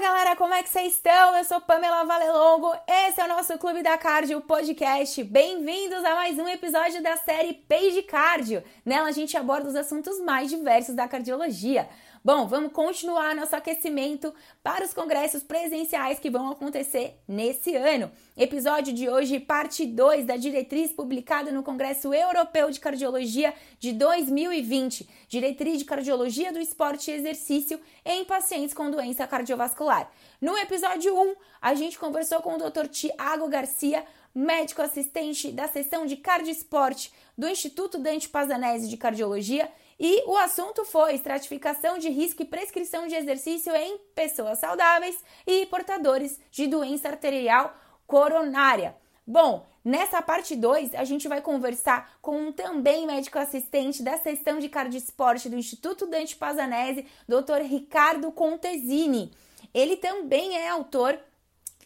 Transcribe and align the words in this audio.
Galera, 0.00 0.36
como 0.36 0.52
é 0.52 0.62
que 0.62 0.68
vocês 0.68 0.92
estão? 0.92 1.34
Eu 1.34 1.44
sou 1.44 1.58
Pamela 1.58 2.04
Valelongo, 2.04 2.70
esse 2.86 3.18
é 3.18 3.24
o 3.24 3.28
nosso 3.28 3.56
Clube 3.56 3.82
da 3.82 3.96
Cardio 3.96 4.42
Podcast. 4.42 5.24
Bem-vindos 5.24 6.04
a 6.04 6.14
mais 6.14 6.38
um 6.38 6.46
episódio 6.46 7.02
da 7.02 7.16
série 7.16 7.54
Page 7.66 8.02
Cardio. 8.02 8.62
Nela 8.84 9.08
a 9.08 9.12
gente 9.12 9.38
aborda 9.38 9.68
os 9.68 9.74
assuntos 9.74 10.20
mais 10.20 10.50
diversos 10.50 10.94
da 10.94 11.08
cardiologia. 11.08 11.88
Bom, 12.26 12.48
vamos 12.48 12.72
continuar 12.72 13.36
nosso 13.36 13.54
aquecimento 13.54 14.34
para 14.60 14.84
os 14.84 14.92
congressos 14.92 15.44
presenciais 15.44 16.18
que 16.18 16.28
vão 16.28 16.50
acontecer 16.50 17.20
nesse 17.28 17.76
ano. 17.76 18.10
Episódio 18.36 18.92
de 18.92 19.08
hoje, 19.08 19.38
parte 19.38 19.86
2 19.86 20.26
da 20.26 20.36
diretriz 20.36 20.90
publicada 20.90 21.52
no 21.52 21.62
Congresso 21.62 22.12
Europeu 22.12 22.68
de 22.68 22.80
Cardiologia 22.80 23.54
de 23.78 23.92
2020, 23.92 25.08
diretriz 25.28 25.78
de 25.78 25.84
cardiologia 25.84 26.52
do 26.52 26.58
esporte 26.58 27.12
e 27.12 27.14
exercício 27.14 27.80
em 28.04 28.24
pacientes 28.24 28.74
com 28.74 28.90
doença 28.90 29.24
cardiovascular. 29.24 30.10
No 30.40 30.58
episódio 30.58 31.16
1, 31.16 31.36
a 31.62 31.74
gente 31.76 31.96
conversou 31.96 32.40
com 32.40 32.56
o 32.56 32.58
Dr. 32.58 32.88
Tiago 32.88 33.46
Garcia, 33.46 34.04
médico 34.34 34.82
assistente 34.82 35.52
da 35.52 35.68
seção 35.68 36.04
de 36.04 36.16
cardioesporte 36.16 37.12
do 37.38 37.48
Instituto 37.48 37.98
Dante 37.98 38.28
Pazanese 38.28 38.88
de 38.88 38.96
Cardiologia 38.96 39.70
e 39.98 40.22
o 40.26 40.36
assunto 40.36 40.84
foi 40.84 41.14
estratificação 41.14 41.98
de 41.98 42.08
risco 42.10 42.42
e 42.42 42.46
prescrição 42.46 43.06
de 43.06 43.14
exercício 43.14 43.74
em 43.74 43.98
pessoas 44.14 44.58
saudáveis 44.58 45.22
e 45.46 45.64
portadores 45.66 46.38
de 46.50 46.66
doença 46.66 47.08
arterial 47.08 47.74
coronária. 48.06 48.94
Bom, 49.26 49.66
nessa 49.84 50.20
parte 50.22 50.54
2 50.54 50.94
a 50.94 51.02
gente 51.04 51.26
vai 51.26 51.40
conversar 51.40 52.18
com 52.20 52.38
um 52.38 52.52
também 52.52 53.06
médico 53.06 53.38
assistente 53.38 54.02
da 54.02 54.18
seção 54.18 54.58
de 54.58 54.68
cardioesporte 54.68 55.48
do 55.48 55.56
Instituto 55.56 56.06
Dante 56.06 56.36
Pazanese, 56.36 57.06
Dr. 57.26 57.62
Ricardo 57.62 58.30
Contesini. 58.30 59.32
Ele 59.74 59.96
também 59.96 60.56
é 60.56 60.68
autor 60.68 61.18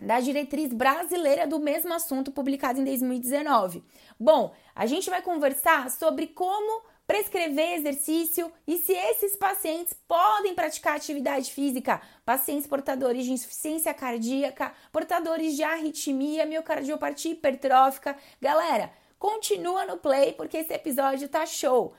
da 0.02 0.18
diretriz 0.18 0.73
brasileira 0.73 1.46
do 1.46 1.59
mesmo 1.59 1.93
assunto 1.93 2.30
publicado 2.30 2.80
em 2.80 2.84
2019. 2.84 3.84
Bom, 4.18 4.52
a 4.74 4.87
gente 4.87 5.09
vai 5.10 5.23
conversar 5.23 5.90
sobre 5.90 6.27
como 6.27 6.82
prescrever 7.10 7.76
exercício 7.76 8.52
e 8.64 8.78
se 8.78 8.92
esses 8.92 9.34
pacientes 9.34 9.92
podem 10.06 10.54
praticar 10.54 10.94
atividade 10.94 11.50
física, 11.50 12.00
pacientes 12.24 12.68
portadores 12.68 13.24
de 13.24 13.32
insuficiência 13.32 13.92
cardíaca, 13.92 14.72
portadores 14.92 15.56
de 15.56 15.64
arritmia, 15.64 16.46
miocardiopatia 16.46 17.32
hipertrófica. 17.32 18.16
Galera, 18.40 18.92
continua 19.18 19.84
no 19.86 19.96
play 19.96 20.34
porque 20.34 20.58
esse 20.58 20.72
episódio 20.72 21.28
tá 21.28 21.44
show. 21.44 21.94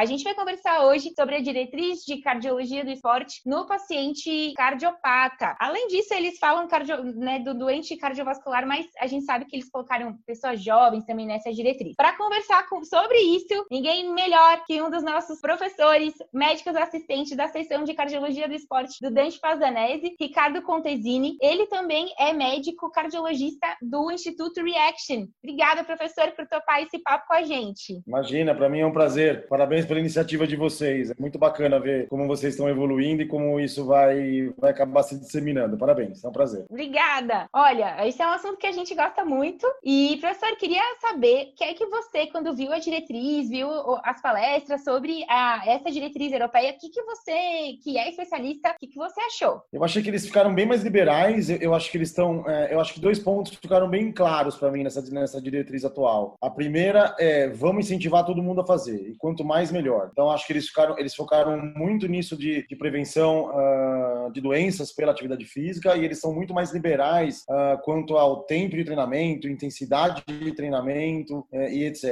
A 0.00 0.06
gente 0.06 0.24
vai 0.24 0.34
conversar 0.34 0.86
hoje 0.86 1.12
sobre 1.14 1.36
a 1.36 1.42
diretriz 1.42 2.06
de 2.06 2.22
cardiologia 2.22 2.82
do 2.82 2.90
esporte 2.90 3.42
no 3.44 3.66
paciente 3.66 4.54
cardiopata. 4.56 5.54
Além 5.60 5.88
disso, 5.88 6.14
eles 6.14 6.38
falam 6.38 6.66
cardio, 6.66 7.04
né, 7.04 7.38
do 7.38 7.52
doente 7.52 7.94
cardiovascular, 7.98 8.66
mas 8.66 8.86
a 8.98 9.06
gente 9.06 9.26
sabe 9.26 9.44
que 9.44 9.56
eles 9.56 9.68
colocaram 9.68 10.16
pessoas 10.26 10.64
jovens 10.64 11.04
também 11.04 11.26
nessa 11.26 11.52
diretriz. 11.52 11.96
Para 11.96 12.16
conversar 12.16 12.66
com, 12.70 12.82
sobre 12.82 13.18
isso, 13.18 13.66
ninguém 13.70 14.10
melhor 14.10 14.64
que 14.66 14.80
um 14.80 14.90
dos 14.90 15.02
nossos 15.02 15.38
professores, 15.38 16.14
médicos 16.32 16.76
assistentes 16.76 17.36
da 17.36 17.48
seção 17.48 17.84
de 17.84 17.92
cardiologia 17.92 18.48
do 18.48 18.54
esporte 18.54 18.96
do 19.02 19.10
Dante 19.10 19.38
Pazanese, 19.38 20.16
Ricardo 20.18 20.62
Contesini. 20.62 21.36
Ele 21.42 21.66
também 21.66 22.10
é 22.18 22.32
médico 22.32 22.90
cardiologista 22.90 23.76
do 23.82 24.10
Instituto 24.10 24.62
Reaction. 24.62 25.26
Obrigada, 25.44 25.84
professor, 25.84 26.30
por 26.30 26.48
topar 26.48 26.82
esse 26.82 26.98
papo 27.00 27.28
com 27.28 27.34
a 27.34 27.42
gente. 27.42 28.02
Imagina, 28.06 28.54
para 28.54 28.70
mim 28.70 28.80
é 28.80 28.86
um 28.86 28.92
prazer. 28.92 29.46
Parabéns 29.46 29.89
pela 29.90 29.98
iniciativa 29.98 30.46
de 30.46 30.54
vocês. 30.54 31.10
É 31.10 31.14
muito 31.18 31.36
bacana 31.36 31.80
ver 31.80 32.06
como 32.06 32.28
vocês 32.28 32.54
estão 32.54 32.68
evoluindo 32.68 33.22
e 33.22 33.26
como 33.26 33.58
isso 33.58 33.84
vai, 33.84 34.52
vai 34.56 34.70
acabar 34.70 35.02
se 35.02 35.18
disseminando. 35.18 35.76
Parabéns, 35.76 36.22
é 36.22 36.28
um 36.28 36.32
prazer. 36.32 36.64
Obrigada. 36.70 37.48
Olha, 37.52 38.06
esse 38.06 38.22
é 38.22 38.26
um 38.26 38.30
assunto 38.30 38.56
que 38.56 38.68
a 38.68 38.72
gente 38.72 38.94
gosta 38.94 39.24
muito. 39.24 39.66
E, 39.82 40.16
professor, 40.20 40.56
queria 40.56 40.80
saber 41.00 41.48
o 41.48 41.54
que 41.56 41.64
é 41.64 41.74
que 41.74 41.86
você, 41.86 42.28
quando 42.28 42.54
viu 42.54 42.72
a 42.72 42.78
diretriz, 42.78 43.48
viu 43.50 43.68
as 44.04 44.22
palestras 44.22 44.84
sobre 44.84 45.24
a, 45.28 45.60
essa 45.66 45.90
diretriz 45.90 46.32
europeia, 46.32 46.70
o 46.70 46.78
que, 46.78 46.88
que 46.88 47.02
você, 47.02 47.76
que 47.82 47.98
é 47.98 48.08
especialista, 48.08 48.70
o 48.70 48.78
que, 48.78 48.86
que 48.86 48.96
você 48.96 49.20
achou? 49.22 49.60
Eu 49.72 49.82
achei 49.82 50.04
que 50.04 50.08
eles 50.08 50.24
ficaram 50.24 50.54
bem 50.54 50.66
mais 50.66 50.84
liberais. 50.84 51.50
Eu, 51.50 51.74
acho 51.74 51.90
que 51.90 51.98
eles 51.98 52.10
estão. 52.10 52.48
É, 52.48 52.72
eu 52.72 52.80
acho 52.80 52.94
que 52.94 53.00
dois 53.00 53.18
pontos 53.18 53.56
ficaram 53.56 53.88
bem 53.88 54.12
claros 54.12 54.54
para 54.54 54.70
mim 54.70 54.84
nessa, 54.84 55.02
nessa 55.10 55.42
diretriz 55.42 55.84
atual. 55.84 56.36
A 56.40 56.48
primeira 56.48 57.12
é 57.18 57.48
vamos 57.48 57.86
incentivar 57.86 58.24
todo 58.24 58.40
mundo 58.40 58.60
a 58.60 58.64
fazer. 58.64 59.10
E 59.10 59.16
quanto 59.16 59.44
mais 59.44 59.72
melhor. 59.72 59.79
Então 60.12 60.30
acho 60.30 60.46
que 60.46 60.52
eles 60.52 60.68
ficaram, 60.68 60.98
eles 60.98 61.14
focaram 61.14 61.56
muito 61.56 62.06
nisso 62.06 62.36
de, 62.36 62.66
de 62.66 62.76
prevenção 62.76 63.46
uh, 63.46 64.09
de 64.32 64.40
doenças 64.40 64.92
pela 64.92 65.12
atividade 65.12 65.44
física 65.44 65.96
e 65.96 66.04
eles 66.04 66.20
são 66.20 66.34
muito 66.34 66.52
mais 66.54 66.72
liberais 66.72 67.44
uh, 67.48 67.80
quanto 67.82 68.16
ao 68.16 68.44
tempo 68.44 68.76
de 68.76 68.84
treinamento, 68.84 69.48
intensidade 69.48 70.22
de 70.26 70.52
treinamento 70.52 71.46
uh, 71.52 71.68
e 71.70 71.84
etc. 71.84 72.04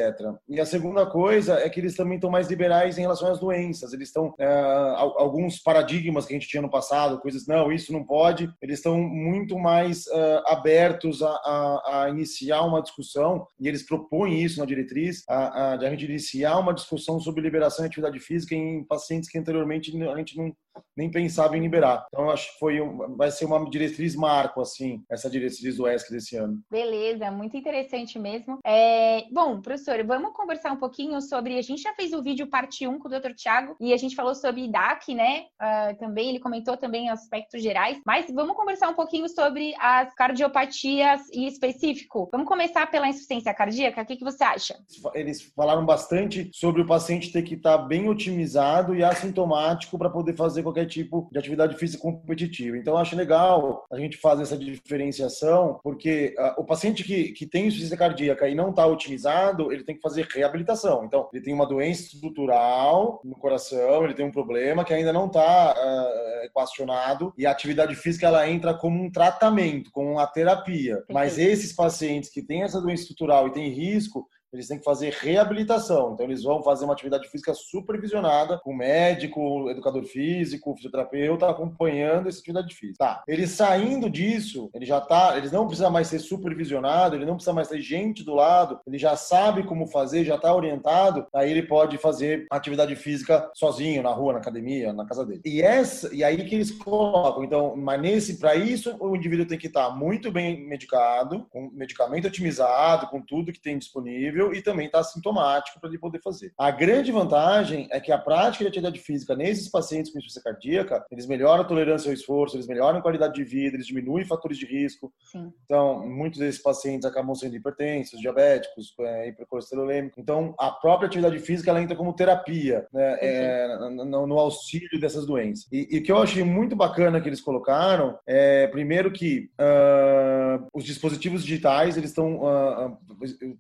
E 0.49 0.61
a 0.61 0.67
segunda 0.67 1.07
coisa 1.07 1.55
é 1.55 1.69
que 1.69 1.81
eles 1.81 1.95
também 1.95 2.17
estão 2.17 2.31
mais 2.31 2.49
liberais 2.49 2.99
em 2.99 3.03
relação 3.03 3.31
às 3.31 3.39
doenças. 3.39 3.93
Eles 3.93 4.09
estão 4.09 4.29
uh, 4.29 5.15
alguns 5.17 5.59
paradigmas 5.59 6.27
que 6.27 6.35
a 6.35 6.39
gente 6.39 6.49
tinha 6.49 6.63
no 6.63 6.71
passado, 6.71 7.21
coisas 7.21 7.47
não, 7.47 7.73
isso 7.73 7.93
não 7.93 8.05
pode. 8.05 8.51
Eles 8.61 8.79
estão 8.79 8.99
muito 8.99 9.59
mais 9.59 10.07
abertos 10.47 11.23
a, 11.23 11.31
a, 11.31 12.05
a, 12.05 12.09
iniciar 12.11 12.63
uma 12.63 12.83
discussão 12.83 13.47
e 13.59 13.69
eles 13.69 13.83
propõem 13.83 14.43
isso 14.43 14.59
na 14.59 14.67
diretriz, 14.67 15.25
a, 15.29 15.37
a, 15.37 15.75
a 15.75 15.91
gente 15.91 16.05
iniciar 16.05 16.59
uma 16.59 16.75
discussão 16.75 17.21
sobre 17.21 17.43
liberação 17.43 17.85
de 17.85 17.89
atividade 17.89 18.21
física 18.21 18.55
em 18.55 18.85
pacientes 18.85 19.29
que 19.29 19.39
anteriormente 19.39 19.91
a 20.03 20.17
gente 20.17 20.37
não 20.37 20.55
nem 20.97 21.11
pensava 21.11 21.57
em 21.57 21.61
liberar. 21.61 21.98
Então 22.09 22.31
acho 22.31 22.53
que 22.53 22.59
foi 22.59 22.81
um, 22.81 23.17
vai 23.17 23.31
ser 23.31 23.45
uma 23.45 23.69
diretriz 23.69 24.15
marco 24.15 24.61
assim 24.61 25.03
essa 25.11 25.29
diretriz 25.31 25.77
do 25.77 25.89
ESC 25.89 26.11
desse 26.11 26.37
ano. 26.37 26.61
Beleza, 26.71 27.31
muito 27.31 27.57
interessante 27.57 28.19
mesmo. 28.19 28.59
É, 28.65 29.25
bom, 29.33 29.61
professor, 29.61 30.03
vamos 30.05 30.33
conversar 30.33 30.73
um 30.73 30.77
pouquinho 30.77 31.21
sobre 31.21 31.59
a 31.59 31.63
gente 31.63 31.83
já 31.83 31.95
fez 31.95 32.13
o 32.13 32.23
vídeo 32.23 32.47
parte 32.47 32.87
1 32.87 32.99
com 32.99 33.09
o 33.09 33.11
Dr. 33.11 33.33
Tiago 33.35 33.77
e 33.81 33.93
a 33.93 33.97
gente 33.97 34.15
falou 34.15 34.35
sobre 34.35 34.69
DAC, 34.69 35.15
né? 35.15 35.47
Uh, 35.61 35.99
também 35.99 36.31
ele 36.31 36.41
comentou 36.41 36.77
também 36.77 37.09
aspectos 37.11 37.63
gerais, 37.63 38.01
mas 38.07 38.27
vamos 38.33 38.57
conversar 38.57 38.89
um 38.89 38.95
pouquinho 38.95 39.29
sobre 39.29 39.75
as 39.79 40.15
cardiopatias 40.15 41.23
e 41.33 41.47
específico. 41.47 42.29
Vamos 42.33 42.47
começar 42.47 42.91
pela 42.91 43.09
insuficiência 43.09 43.53
cardíaca. 43.55 44.03
O 44.03 44.07
que, 44.07 44.17
que 44.17 44.25
você 44.25 44.45
acha? 44.45 44.79
Eles 45.15 45.43
falaram 45.55 45.85
bastante 45.85 46.51
sobre 46.53 46.83
o 46.83 46.87
paciente 46.87 47.33
ter 47.33 47.43
que 47.43 47.55
estar 47.55 47.79
bem 47.79 48.09
otimizado 48.09 48.95
e 48.95 49.03
assintomático 49.03 49.99
para 49.99 50.11
poder 50.11 50.37
fazer 50.37 50.63
qualquer 50.63 50.87
tipo 50.87 51.29
de 51.33 51.39
atividade 51.39 51.77
física 51.77 51.88
competitiva. 51.97 52.77
Então, 52.77 52.95
eu 52.95 52.99
acho 52.99 53.17
legal 53.17 53.87
a 53.91 53.99
gente 53.99 54.17
fazer 54.17 54.43
essa 54.43 54.59
diferenciação, 54.59 55.79
porque 55.83 56.35
uh, 56.39 56.61
o 56.61 56.65
paciente 56.65 57.05
que, 57.05 57.33
que 57.33 57.47
tem 57.47 57.67
insuficiência 57.67 57.97
cardíaca 57.97 58.49
e 58.49 58.55
não 58.55 58.71
está 58.71 58.87
otimizado, 58.87 59.73
ele 59.73 59.85
tem 59.85 59.95
que 59.95 60.03
fazer 60.03 60.27
reabilitação. 60.31 61.05
Então, 61.05 61.29
ele 61.33 61.43
tem 61.43 61.55
uma 61.55 61.67
doença 61.67 62.03
estrutural 62.03 63.21
no 63.25 63.37
coração, 63.37 64.05
ele 64.05 64.15
tem 64.15 64.27
um 64.27 64.33
problema 64.33 64.85
que 64.85 64.93
ainda 64.93 65.13
não 65.13 65.27
está 65.27 65.75
uh, 65.75 66.45
equacionado 66.45 67.33
e 67.39 67.47
a 67.47 67.51
atividade 67.51 67.95
física 67.95 68.27
ela 68.27 68.49
entra 68.49 68.75
como 68.75 69.03
um 69.03 69.11
tratamento, 69.11 69.91
como 69.93 70.11
uma 70.11 70.27
terapia. 70.27 71.03
Mas 71.11 71.39
esses 71.39 71.73
pacientes 71.73 72.31
que 72.31 72.43
têm 72.43 72.63
essa 72.63 72.81
doença 72.81 73.03
estrutural 73.03 73.49
e 73.49 73.53
têm 73.53 73.71
risco, 73.71 74.29
eles 74.53 74.67
têm 74.67 74.79
que 74.79 74.85
fazer 74.85 75.15
reabilitação. 75.21 76.13
Então, 76.13 76.27
eles 76.27 76.43
vão 76.43 76.63
fazer 76.63 76.85
uma 76.85 76.95
atividade 76.95 77.29
física 77.29 77.55
supervisionada 77.55 78.59
com 78.59 78.75
médico, 78.75 79.69
educador 79.71 80.05
físico, 80.05 80.75
fisioterapeuta, 80.75 81.49
acompanhando 81.49 82.29
essa 82.29 82.41
atividade 82.41 82.75
física. 82.75 82.99
Tá. 82.99 83.23
Eles 83.29 83.51
saindo 83.51 84.09
disso, 84.09 84.71
ele 84.75 84.87
já 84.87 85.01
tá, 85.01 85.37
eles 85.37 85.53
não 85.53 85.67
precisa 85.67 85.91
mais 85.91 86.09
ser 86.09 86.19
supervisionado, 86.19 87.15
ele 87.15 87.27
não 87.27 87.35
precisa 87.35 87.53
mais 87.53 87.69
ter 87.69 87.81
gente 87.81 88.25
do 88.25 88.35
lado, 88.35 88.81
ele 88.87 88.99
já 88.99 89.17
sabe 89.17 89.63
como 89.65 89.87
fazer, 89.87 90.25
já 90.25 90.37
está 90.37 90.55
orientado, 90.55 91.27
aí 91.35 91.51
ele 91.51 91.63
pode 91.63 91.99
fazer 91.99 92.47
atividade 92.51 92.95
física 92.97 93.51
sozinho, 93.55 94.03
na 94.03 94.11
rua, 94.11 94.35
na 94.35 94.39
academia, 94.39 94.93
na 94.93 95.07
casa 95.07 95.25
dele. 95.25 95.41
E 95.45 95.61
essa, 95.61 96.15
e 96.15 96.25
aí 96.25 96.45
que 96.45 96.55
eles 96.55 96.71
colocam, 96.71 97.45
então, 97.45 97.77
mas 97.77 98.01
nesse, 98.01 98.39
para 98.39 98.55
isso, 98.55 98.97
o 99.01 99.15
indivíduo 99.15 99.47
tem 99.47 99.59
que 99.59 99.67
estar 99.67 99.89
tá 99.89 99.95
muito 99.95 100.31
bem 100.31 100.67
medicado, 100.67 101.47
com 101.51 101.71
medicamento 101.73 102.27
otimizado, 102.27 103.09
com 103.09 103.21
tudo 103.21 103.53
que 103.53 103.61
tem 103.61 103.79
disponível, 103.79 104.38
e 104.53 104.63
também 104.63 104.87
está 104.87 105.03
sintomático 105.03 105.81
para 105.81 105.89
ele 105.89 105.99
poder 105.99 106.21
fazer. 106.21 106.53
A 106.59 106.71
grande 106.71 107.13
vantagem 107.13 107.89
é 107.91 108.01
que 108.01 108.13
a 108.13 108.19
prática 108.19 108.65
de 108.65 108.69
atividade 108.69 108.99
física 109.01 109.35
nesses 109.35 109.69
pacientes 109.69 110.13
com 110.13 110.19
insuficiência 110.19 110.43
cardíaca, 110.43 111.05
eles 111.11 111.27
melhoram 111.27 111.63
a 111.63 111.67
tolerância 111.67 112.09
ao 112.09 112.15
esforço, 112.15 112.57
eles 112.57 112.67
melhoram 112.67 112.99
a 112.99 113.03
qualidade 113.03 113.35
de 113.35 113.45
vida, 113.45 113.77
eles 113.77 113.87
diminuem 113.87 114.25
fatores 114.25 114.59
de 114.59 114.67
risco. 114.67 115.13
Sim. 115.31 115.53
Então, 115.65 116.07
muitos 116.07 116.39
desses 116.39 116.63
pacientes 116.63 117.05
acabam 117.05 117.35
sendo 117.35 117.57
hipertensos, 117.57 118.21
diabéticos, 118.21 118.95
é, 119.01 119.29
hipercolesterolêmicos. 119.29 120.19
Então, 120.19 120.55
a 120.59 120.71
própria 120.71 121.07
atividade 121.07 121.39
física 121.39 121.71
ela 121.71 121.83
entra 121.83 121.97
como 121.97 122.13
terapia 122.13 122.87
né, 122.93 123.19
é, 123.21 123.79
no, 123.91 124.27
no, 124.27 124.39
auxílio 124.39 125.01
dessas 125.01 125.27
doenças. 125.27 125.67
E, 125.73 125.89
e 125.91 125.99
o 125.99 126.03
que 126.03 126.13
eu 126.13 126.19
achei 126.19 126.43
muito 126.43 126.77
bacana 126.77 127.21
que 127.21 127.29
eles 127.29 127.41
colocaram 127.41 128.19
é, 128.27 128.67
primeiro 128.69 129.11
que 129.11 129.51
uh, 129.61 130.67
os 130.73 130.85
dispositivos 130.85 131.43
digitais 131.43 131.97
eles 131.97 132.11
estão 132.11 132.37
uh, 132.37 132.99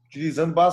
utilizando 0.06 0.54
bastante, 0.54 0.67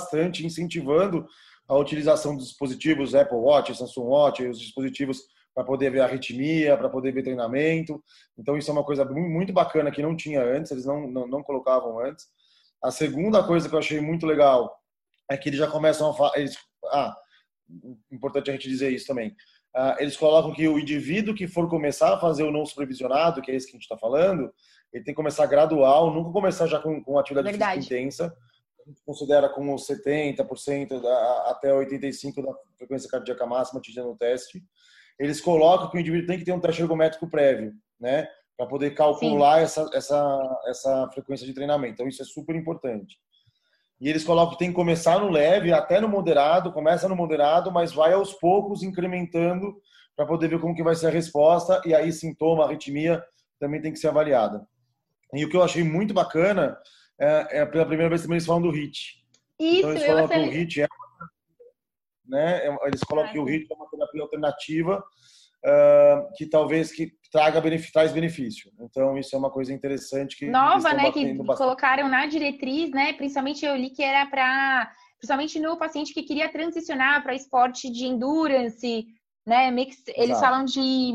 incentivando 0.46 1.26
a 1.68 1.76
utilização 1.76 2.36
dos 2.36 2.48
dispositivos 2.50 3.16
Apple 3.16 3.38
Watch, 3.38 3.76
Samsung 3.76 4.08
Watch, 4.08 4.48
os 4.48 4.60
dispositivos 4.60 5.22
para 5.54 5.64
poder 5.64 5.90
ver 5.90 6.02
arritmia, 6.02 6.78
para 6.78 6.90
poder 6.90 7.14
ver 7.14 7.24
treinamento. 7.24 8.04
Então, 8.38 8.58
isso 8.58 8.70
é 8.70 8.74
uma 8.74 8.84
coisa 8.84 9.06
muito 9.06 9.54
bacana 9.54 9.90
que 9.90 10.02
não 10.02 10.16
tinha 10.16 10.44
antes, 10.44 10.72
eles 10.72 10.86
não, 10.86 11.08
não, 11.08 11.28
não, 11.28 11.42
colocavam 11.42 12.00
antes. 12.00 12.26
A 12.84 12.92
segunda 12.92 13.42
coisa 13.42 13.70
que 13.70 13.74
eu 13.74 13.80
achei 13.80 14.02
muito 14.02 14.26
legal 14.26 14.78
é 15.32 15.38
que 15.38 15.48
eles 15.50 15.60
já 15.60 15.68
começam 15.68 16.10
a 16.10 16.14
falar. 16.14 16.34
Ah, 16.88 17.16
importante 18.12 18.50
a 18.50 18.54
gente 18.54 18.68
dizer 18.68 18.92
isso 18.92 19.08
também. 19.08 19.30
Uh, 19.76 19.96
eles 20.00 20.16
colocam 20.16 20.54
que 20.54 20.68
o 20.68 20.80
indivíduo 20.80 21.34
que 21.34 21.48
for 21.48 21.70
começar 21.70 22.14
a 22.14 22.20
fazer 22.20 22.44
o 22.44 22.52
não 22.52 22.66
supervisionado, 22.66 23.42
que 23.42 23.52
é 23.52 23.56
esse 23.56 23.66
que 23.66 23.72
a 23.72 23.78
gente 23.78 23.84
está 23.84 23.98
falando, 23.98 24.54
ele 24.94 25.04
tem 25.04 25.14
que 25.14 25.18
começar 25.18 25.46
gradual, 25.48 26.14
nunca 26.14 26.32
começar 26.32 26.68
já 26.68 26.80
com, 26.80 27.04
com 27.04 27.18
atividade 27.18 27.58
intensa. 27.80 28.34
A 28.86 28.90
gente 28.90 29.02
considera 29.04 29.50
como 29.50 29.76
70% 29.76 31.02
da, 31.02 31.50
até 31.50 31.72
85% 31.72 32.44
da 32.44 32.54
frequência 32.78 33.10
cardíaca 33.10 33.46
máxima 33.46 33.80
atingida 33.80 34.06
no 34.06 34.16
teste. 34.16 34.64
Eles 35.18 35.42
colocam 35.42 35.90
que 35.90 35.98
o 35.98 36.00
indivíduo 36.00 36.28
tem 36.28 36.38
que 36.38 36.46
ter 36.46 36.52
um 36.52 36.60
teste 36.60 36.82
ergométrico 36.82 37.28
prévio, 37.28 37.74
né? 38.00 38.28
Para 38.56 38.68
poder 38.68 38.92
calcular 38.92 39.62
essa, 39.62 39.90
essa, 39.92 40.62
essa 40.68 41.10
frequência 41.14 41.48
de 41.48 41.54
treinamento. 41.54 41.94
Então, 41.94 42.08
isso 42.08 42.22
é 42.22 42.26
super 42.26 42.56
importante. 42.56 43.18
E 44.00 44.08
eles 44.08 44.24
colocam 44.24 44.54
que 44.54 44.60
tem 44.60 44.70
que 44.70 44.76
começar 44.76 45.20
no 45.20 45.30
leve, 45.30 45.74
até 45.74 46.00
no 46.00 46.08
moderado, 46.08 46.72
começa 46.72 47.10
no 47.10 47.16
moderado, 47.16 47.72
mas 47.72 47.92
vai 47.92 48.14
aos 48.14 48.34
poucos 48.34 48.84
incrementando 48.84 49.76
para 50.16 50.26
poder 50.28 50.48
ver 50.48 50.60
como 50.60 50.76
que 50.76 50.84
vai 50.84 50.96
ser 50.96 51.08
a 51.08 51.12
resposta. 51.12 51.82
E 51.86 51.94
aí, 51.94 52.12
sintoma, 52.12 52.66
arritmia 52.66 53.24
também 53.60 53.82
tem 53.82 53.92
que 53.92 54.00
ser 54.00 54.10
avaliada. 54.10 54.66
E 55.34 55.44
o 55.44 55.50
que 55.50 55.58
eu 55.58 55.64
achei 55.64 55.84
muito 55.84 56.14
bacana 56.14 56.78
é, 57.20 57.62
é 57.62 57.66
pela 57.66 57.86
primeira 57.86 58.10
vez 58.10 58.22
também 58.22 58.36
eles 58.36 58.46
falam 58.46 58.62
do 58.62 58.72
HIT. 58.72 59.24
Isso, 59.60 59.78
então, 59.80 59.92
eles 59.92 60.06
falam 60.06 60.28
que 60.28 60.38
o 60.38 60.52
HIT 60.52 60.82
é, 60.82 60.88
né, 62.28 62.68
é, 62.68 62.88
eles 62.88 63.02
colocam 63.02 63.32
que 63.32 63.40
o 63.40 63.46
HIT 63.46 63.68
é 63.72 63.76
uma 63.76 63.90
terapia 63.90 64.22
alternativa 64.22 65.04
uh, 65.66 66.34
que 66.36 66.46
talvez 66.46 66.92
que 66.92 67.14
traga 67.32 67.60
benefício, 67.60 67.94
traz 67.94 68.12
benefício. 68.12 68.72
Então 68.80 69.18
isso 69.18 69.36
é 69.36 69.40
uma 69.40 69.50
coisa 69.50 69.74
interessante 69.74 70.38
que 70.38 70.48
nova, 70.48 70.94
né, 70.94 71.12
que 71.12 71.34
bastante. 71.34 71.58
colocaram 71.58 72.08
na 72.08 72.26
diretriz, 72.28 72.92
né? 72.92 73.14
Principalmente 73.14 73.66
eu 73.66 73.76
li 73.76 73.90
que 73.90 74.04
era 74.04 74.26
para, 74.26 74.92
principalmente 75.18 75.60
no 75.60 75.78
paciente 75.78 76.14
que 76.14 76.24
queria 76.24 76.50
transicionar 76.50 77.24
para 77.24 77.36
esporte 77.36 77.92
de 77.92 78.06
endurance, 78.06 79.06
né? 79.46 79.72
Mix, 79.72 80.04
eles 80.16 80.40
falam 80.40 80.64
de 80.64 81.14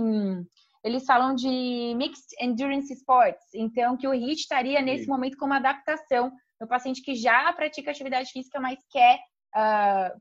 eles 0.82 1.04
falam 1.04 1.34
de 1.34 1.94
Mixed 1.96 2.34
Endurance 2.40 2.92
Sports, 2.92 3.54
então 3.54 3.96
que 3.96 4.08
o 4.08 4.14
HIIT 4.14 4.40
estaria 4.40 4.80
nesse 4.80 5.04
Sim. 5.04 5.10
momento 5.10 5.36
como 5.36 5.52
adaptação 5.52 6.32
no 6.60 6.66
paciente 6.66 7.02
que 7.02 7.14
já 7.14 7.52
pratica 7.52 7.90
atividade 7.90 8.30
física, 8.30 8.60
mas 8.60 8.78
quer 8.90 9.18
uh, 9.54 10.20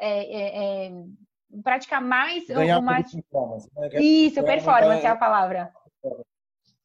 é, 0.00 0.08
é, 0.08 0.86
é, 0.86 0.92
praticar 1.62 2.00
mais... 2.02 2.46
Ganhar 2.46 2.78
uma... 2.78 3.02
performance. 3.02 3.68
Né? 3.74 3.88
Isso, 4.00 4.42
performance 4.42 5.04
é 5.04 5.08
a 5.08 5.16
palavra. 5.16 5.72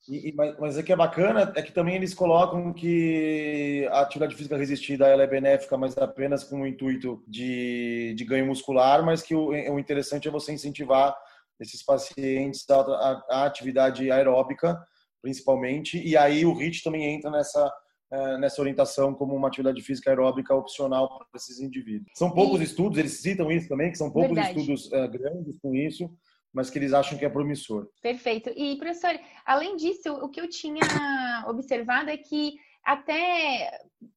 E, 0.08 0.34
mas, 0.36 0.60
mas 0.60 0.78
o 0.78 0.84
que 0.84 0.94
é 0.94 0.96
bacana 0.96 1.52
é 1.56 1.62
que 1.64 1.72
também 1.72 1.96
eles 1.96 2.14
colocam 2.14 2.72
que 2.72 3.88
a 3.92 4.02
atividade 4.02 4.36
física 4.36 4.56
resistida 4.56 5.08
ela 5.08 5.24
é 5.24 5.28
benéfica, 5.28 5.76
mas 5.78 5.98
apenas 5.98 6.44
com 6.44 6.62
o 6.62 6.68
intuito 6.68 7.24
de, 7.28 8.14
de 8.16 8.24
ganho 8.24 8.46
muscular, 8.46 9.04
mas 9.04 9.24
que 9.24 9.34
o, 9.34 9.48
o 9.48 9.80
interessante 9.80 10.28
é 10.28 10.32
você 10.32 10.54
incentivar 10.54 11.18
esses 11.60 11.84
pacientes 11.84 12.66
a, 12.69 13.46
atividade 13.46 14.12
aeróbica, 14.12 14.78
principalmente, 15.22 15.98
e 15.98 16.16
aí 16.16 16.46
o 16.46 16.54
HIIT 16.54 16.84
também 16.84 17.16
entra 17.16 17.31
nessa, 17.31 17.74
é, 18.12 18.38
nessa 18.38 18.62
orientação 18.62 19.13
como 19.13 19.36
uma 19.36 19.48
atividade 19.48 19.81
física 19.81 20.10
aeróbica 20.10 20.54
opcional 20.54 21.18
para 21.18 21.28
esses 21.36 21.60
indivíduos. 21.60 22.12
São 22.16 22.31
poucos 22.31 22.62
e... 22.62 22.63
estudos, 22.63 22.98
eles 22.98 23.22
citam 23.22 23.52
isso 23.52 23.68
também, 23.68 23.92
que 23.92 23.98
são 23.98 24.12
poucos 24.12 24.36
Verdade. 24.36 24.60
estudos 24.60 24.88
uh, 24.88 25.10
grandes 25.10 25.57
com 25.62 25.74
isso, 25.74 26.10
mas 26.54 26.69
que 26.69 26.80
eles 26.80 26.94
acham 26.94 27.18
que 27.18 27.25
é 27.25 27.30
promissor. 27.30 27.88
Perfeito. 28.02 28.50
E, 28.56 28.78
professor, 28.78 29.19
além 29.46 29.75
disso, 29.75 30.13
o 30.13 30.30
que 30.30 30.40
eu 30.40 30.48
tinha 30.50 31.44
observado 31.48 32.10
é 32.10 32.18
que 32.18 32.54
até 32.86 33.72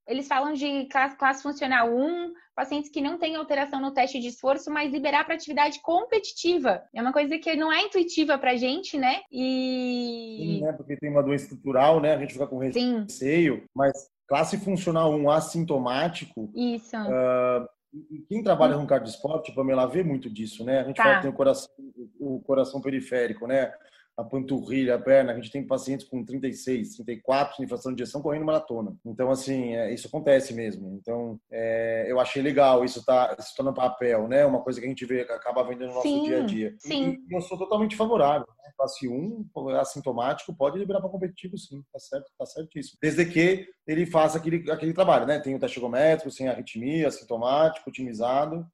eles 0.07 0.27
falam 0.27 0.53
de 0.53 0.87
classe, 0.87 1.17
classe 1.17 1.43
funcional 1.43 1.89
1, 1.91 2.33
pacientes 2.55 2.91
que 2.91 3.01
não 3.01 3.19
têm 3.19 3.37
alteração 3.37 3.81
no 3.81 3.93
teste 3.93 4.21
de 4.21 4.29
esforço, 4.29 4.71
mas 4.71 4.93
liberar 4.93 5.25
para 5.25 5.35
atividade 5.35 5.81
competitiva. 5.81 6.83
É 6.95 7.01
uma 7.01 7.13
coisa 7.13 7.39
que 7.39 7.55
não 7.57 7.73
é 7.73 7.83
intuitiva 7.83 8.39
para 8.39 8.53
a 8.53 8.57
gente, 8.57 8.99
né? 8.99 9.21
E... 9.31 10.39
Sim, 10.41 10.61
né? 10.63 10.73
Porque 10.73 10.97
tem 10.97 11.11
uma 11.11 11.23
doença 11.23 11.45
estrutural, 11.45 12.01
né? 12.01 12.15
A 12.15 12.19
gente 12.19 12.33
fica 12.33 12.47
com 12.47 12.59
receio, 12.59 13.57
Sim. 13.57 13.63
mas 13.75 13.93
classe 14.27 14.59
funcional 14.59 15.15
1 15.15 15.31
assintomático. 15.31 16.51
Isso. 16.55 16.97
Uh, 16.97 17.69
e 18.11 18.19
quem 18.29 18.43
trabalha 18.43 18.77
com 18.77 18.87
cardio 18.87 19.09
esporte, 19.09 19.53
Pamela, 19.53 19.87
vê 19.87 20.03
muito 20.03 20.29
disso, 20.29 20.65
né? 20.65 20.81
A 20.81 20.85
gente 20.85 20.97
tá. 20.97 21.03
fala 21.03 21.17
que 21.17 21.23
tem 21.23 21.31
o 21.31 21.35
coração, 21.35 21.71
o 22.19 22.41
coração 22.41 22.81
periférico, 22.81 23.47
né? 23.47 23.73
A 24.19 24.25
panturrilha, 24.25 24.97
a 24.97 24.99
perna. 24.99 25.31
A 25.31 25.37
gente 25.37 25.53
tem 25.53 25.65
pacientes 25.65 26.05
com 26.09 26.25
36, 26.25 26.97
34 26.97 27.63
de 27.63 27.69
fração 27.69 27.95
de 27.95 28.03
injeção 28.03 28.21
correndo 28.21 28.45
maratona. 28.45 28.97
Então, 29.07 29.31
assim, 29.31 29.77
é, 29.77 29.95
isso 29.95 30.09
acontece 30.09 30.53
mesmo. 30.53 30.93
Então, 31.01 31.41
é, 31.49 32.11
eu 32.11 32.19
achei 32.19 32.43
legal 32.43 32.85
isso 32.85 33.05
tá, 33.05 33.37
isso 33.39 33.55
tá 33.57 33.63
no 33.63 33.73
papel, 33.73 34.27
né? 34.27 34.45
Uma 34.45 34.61
coisa 34.61 34.81
que 34.81 34.87
a 34.87 34.89
gente 34.89 35.07
vê, 35.07 35.21
acaba 35.21 35.63
vendo 35.63 35.87
no 35.87 35.95
nosso 35.95 36.03
sim, 36.03 36.25
dia 36.25 36.43
a 36.43 36.45
dia. 36.45 36.75
Sim. 36.81 37.17
E 37.31 37.37
eu 37.37 37.41
sou 37.41 37.57
totalmente 37.57 37.95
favorável. 37.95 38.49
Né? 38.65 38.73
Classe 38.77 39.09
1, 39.09 39.47
assintomático, 39.81 40.57
pode 40.57 40.79
liberar 40.79 41.01
para 41.01 41.11
competitivo, 41.11 41.57
sim. 41.57 41.81
Tá 41.93 42.01
certo, 42.01 42.27
tá 42.37 42.45
certíssimo. 42.45 42.99
Desde 43.01 43.25
que 43.25 43.69
ele 43.87 44.05
faça 44.05 44.39
aquele, 44.39 44.69
aquele 44.69 44.93
trabalho, 44.93 45.27
né? 45.27 45.39
Tem 45.39 45.55
o 45.55 45.61
teste 45.61 45.79
ergométrico, 45.79 46.33
sem 46.33 46.49
arritmia, 46.49 47.07
assintomático, 47.07 47.89
otimizado. 47.89 48.67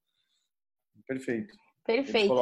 Perfeito. 1.06 1.54
Perfeito. 1.84 2.34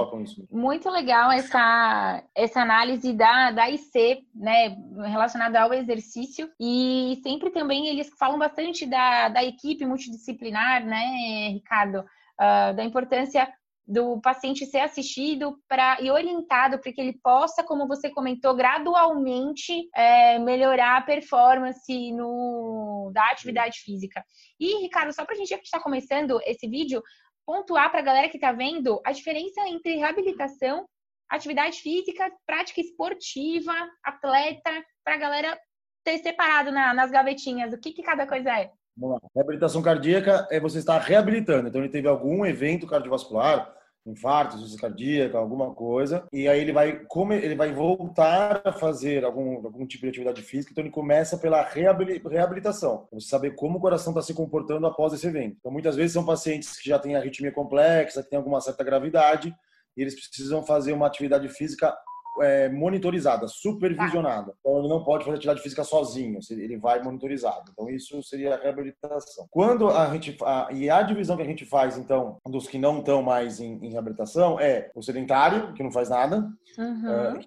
Muito 0.50 0.88
legal 0.88 1.32
essa, 1.32 2.22
essa 2.32 2.60
análise 2.60 3.12
da, 3.12 3.50
da 3.50 3.68
IC, 3.68 4.24
né, 4.32 4.76
relacionada 5.04 5.60
ao 5.60 5.74
exercício. 5.74 6.48
E 6.60 7.18
sempre 7.24 7.50
também 7.50 7.88
eles 7.88 8.08
falam 8.16 8.38
bastante 8.38 8.86
da, 8.86 9.28
da 9.28 9.42
equipe 9.42 9.84
multidisciplinar, 9.84 10.84
né, 10.84 11.48
Ricardo? 11.48 12.04
Uh, 12.40 12.74
da 12.74 12.84
importância 12.84 13.46
do 13.86 14.20
paciente 14.20 14.64
ser 14.64 14.78
assistido 14.78 15.58
pra, 15.69 16.00
e 16.00 16.10
orientado 16.10 16.78
para 16.78 16.93
que 16.93 17.00
ele 17.00 17.19
possa, 17.22 17.64
como 17.64 17.86
você 17.86 18.08
comentou, 18.08 18.55
gradualmente 18.55 19.88
é, 19.94 20.38
melhorar 20.38 20.98
a 20.98 21.02
performance 21.02 22.12
no, 22.12 23.10
da 23.12 23.26
atividade 23.31 23.81
física. 23.81 24.24
E, 24.58 24.82
Ricardo, 24.82 25.12
só 25.12 25.24
para 25.24 25.34
a 25.34 25.38
gente 25.38 25.52
estar 25.52 25.78
tá 25.78 25.82
começando 25.82 26.40
esse 26.46 26.69
vídeo, 26.69 27.02
pontuar 27.46 27.91
para 27.91 28.01
a 28.01 28.05
galera 28.05 28.29
que 28.29 28.37
está 28.37 28.53
vendo 28.53 29.01
a 29.05 29.13
diferença 29.13 29.61
entre 29.69 29.96
reabilitação, 29.96 30.87
atividade 31.29 31.81
física, 31.81 32.31
prática 32.46 32.81
esportiva, 32.81 33.72
atleta, 34.05 34.70
para 35.05 35.15
a 35.15 35.19
galera 35.19 35.58
ter 36.05 36.19
separado 36.19 36.70
na, 36.70 36.93
nas 36.93 37.11
gavetinhas 37.11 37.72
o 37.72 37.79
que, 37.79 37.93
que 37.93 38.03
cada 38.03 38.27
coisa 38.27 38.51
é. 38.51 38.70
Vamos 38.96 39.20
lá. 39.22 39.29
Reabilitação 39.34 39.82
cardíaca 39.82 40.46
é 40.51 40.61
você 40.61 40.79
estar 40.79 40.99
reabilitando. 40.99 41.69
Então, 41.69 41.81
ele 41.81 41.91
teve 41.91 42.06
algum 42.06 42.44
evento 42.44 42.87
cardiovascular, 42.87 43.75
infarto, 44.06 44.56
insuficiência 44.56 44.88
cardíaca, 44.88 45.38
alguma 45.38 45.72
coisa, 45.74 46.26
e 46.32 46.48
aí 46.48 46.60
ele 46.60 46.72
vai 46.72 47.00
ele 47.42 47.54
vai 47.54 47.72
voltar 47.72 48.60
a 48.64 48.72
fazer 48.72 49.24
algum, 49.24 49.56
algum 49.64 49.86
tipo 49.86 50.02
de 50.02 50.08
atividade 50.10 50.42
física, 50.42 50.72
então 50.72 50.82
ele 50.82 50.90
começa 50.90 51.38
pela 51.38 51.62
reabilitação, 51.62 53.06
você 53.12 53.28
saber 53.28 53.52
como 53.52 53.78
o 53.78 53.80
coração 53.80 54.12
está 54.12 54.22
se 54.22 54.34
comportando 54.34 54.86
após 54.86 55.12
esse 55.12 55.26
evento. 55.26 55.56
Então 55.58 55.70
muitas 55.70 55.96
vezes 55.96 56.12
são 56.12 56.24
pacientes 56.24 56.76
que 56.78 56.88
já 56.88 56.98
têm 56.98 57.16
arritmia 57.16 57.52
complexa, 57.52 58.22
que 58.22 58.30
têm 58.30 58.38
alguma 58.38 58.60
certa 58.60 58.82
gravidade, 58.82 59.54
e 59.96 60.02
eles 60.02 60.14
precisam 60.14 60.64
fazer 60.64 60.92
uma 60.92 61.06
atividade 61.06 61.48
física 61.48 61.94
é, 62.41 62.69
monitorizada, 62.69 63.46
supervisionada. 63.48 64.55
Então 64.60 64.79
ele 64.79 64.89
não 64.89 65.03
pode 65.03 65.24
fazer 65.24 65.36
atividade 65.36 65.62
física 65.62 65.84
sozinho, 65.84 66.39
ele 66.51 66.77
vai 66.77 67.03
monitorizado. 67.03 67.70
Então 67.72 67.91
isso 67.91 68.22
seria 68.22 68.55
a 68.55 68.58
reabilitação. 68.58 69.46
Quando 69.51 69.89
a 69.91 70.10
gente 70.12 70.36
a, 70.43 70.69
e 70.72 70.89
a 70.89 71.03
divisão 71.03 71.36
que 71.36 71.43
a 71.43 71.46
gente 71.46 71.65
faz 71.65 71.98
então 71.98 72.39
dos 72.46 72.67
que 72.67 72.79
não 72.79 72.98
estão 72.98 73.22
mais 73.22 73.60
em, 73.60 73.79
em 73.84 73.91
reabilitação 73.91 74.58
é 74.58 74.91
o 74.94 75.03
sedentário 75.03 75.72
que 75.74 75.82
não 75.82 75.91
faz 75.91 76.08
nada. 76.08 76.48
Uhum. 76.79 77.10
É, 77.10 77.41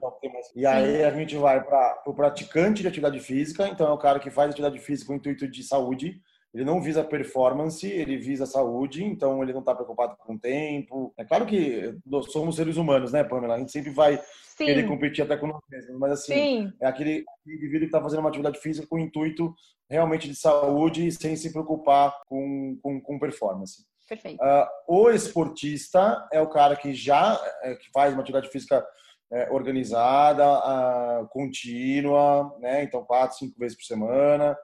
e 0.55 0.65
aí 0.65 1.03
a 1.03 1.11
gente 1.11 1.35
vai 1.35 1.63
para 1.63 2.03
o 2.05 2.13
praticante 2.13 2.81
de 2.81 2.87
atividade 2.87 3.19
física. 3.19 3.67
Então 3.67 3.87
é 3.87 3.91
o 3.91 3.97
cara 3.97 4.19
que 4.19 4.29
faz 4.29 4.49
atividade 4.49 4.79
física 4.79 5.07
com 5.07 5.15
intuito 5.15 5.47
de 5.47 5.63
saúde 5.63 6.21
ele 6.55 6.63
não 6.63 6.81
visa 6.81 7.03
performance, 7.03 7.85
ele 7.85 8.15
visa 8.15 8.45
saúde, 8.45 9.03
então 9.03 9.43
ele 9.43 9.51
não 9.51 9.59
está 9.59 9.75
preocupado 9.75 10.15
com 10.15 10.35
o 10.35 10.39
tempo. 10.39 11.13
É 11.17 11.25
claro 11.25 11.45
que 11.45 11.93
nós 12.05 12.31
somos 12.31 12.55
seres 12.55 12.77
humanos, 12.77 13.11
né, 13.11 13.25
Pamela? 13.25 13.55
A 13.55 13.59
gente 13.59 13.73
sempre 13.73 13.91
vai 13.91 14.17
Sim. 14.57 14.65
querer 14.65 14.87
competir 14.87 15.21
até 15.21 15.35
com 15.35 15.47
nós 15.47 15.61
mesmos, 15.69 15.99
mas 15.99 16.13
assim, 16.13 16.33
Sim. 16.33 16.73
é 16.79 16.87
aquele 16.87 17.25
indivíduo 17.45 17.81
que 17.81 17.85
está 17.87 18.01
fazendo 18.01 18.21
uma 18.21 18.29
atividade 18.29 18.57
física 18.59 18.87
com 18.87 18.95
o 18.95 18.99
intuito 18.99 19.53
realmente 19.89 20.29
de 20.29 20.35
saúde, 20.35 21.11
sem 21.11 21.35
se 21.35 21.51
preocupar 21.51 22.21
com, 22.25 22.79
com, 22.81 23.01
com 23.01 23.19
performance. 23.19 23.85
Perfeito. 24.07 24.41
Uh, 24.41 24.67
o 24.87 25.09
esportista 25.09 26.25
é 26.31 26.39
o 26.39 26.47
cara 26.47 26.77
que 26.77 26.93
já 26.93 27.37
é, 27.63 27.75
que 27.75 27.91
faz 27.91 28.13
uma 28.13 28.21
atividade 28.21 28.49
física 28.49 28.85
é, 29.29 29.51
organizada, 29.51 30.45
uh, 30.47 31.27
contínua, 31.27 32.55
né? 32.59 32.83
Então, 32.83 33.03
quatro, 33.03 33.37
cinco 33.37 33.59
vezes 33.59 33.75
por 33.75 33.83
semana, 33.83 34.55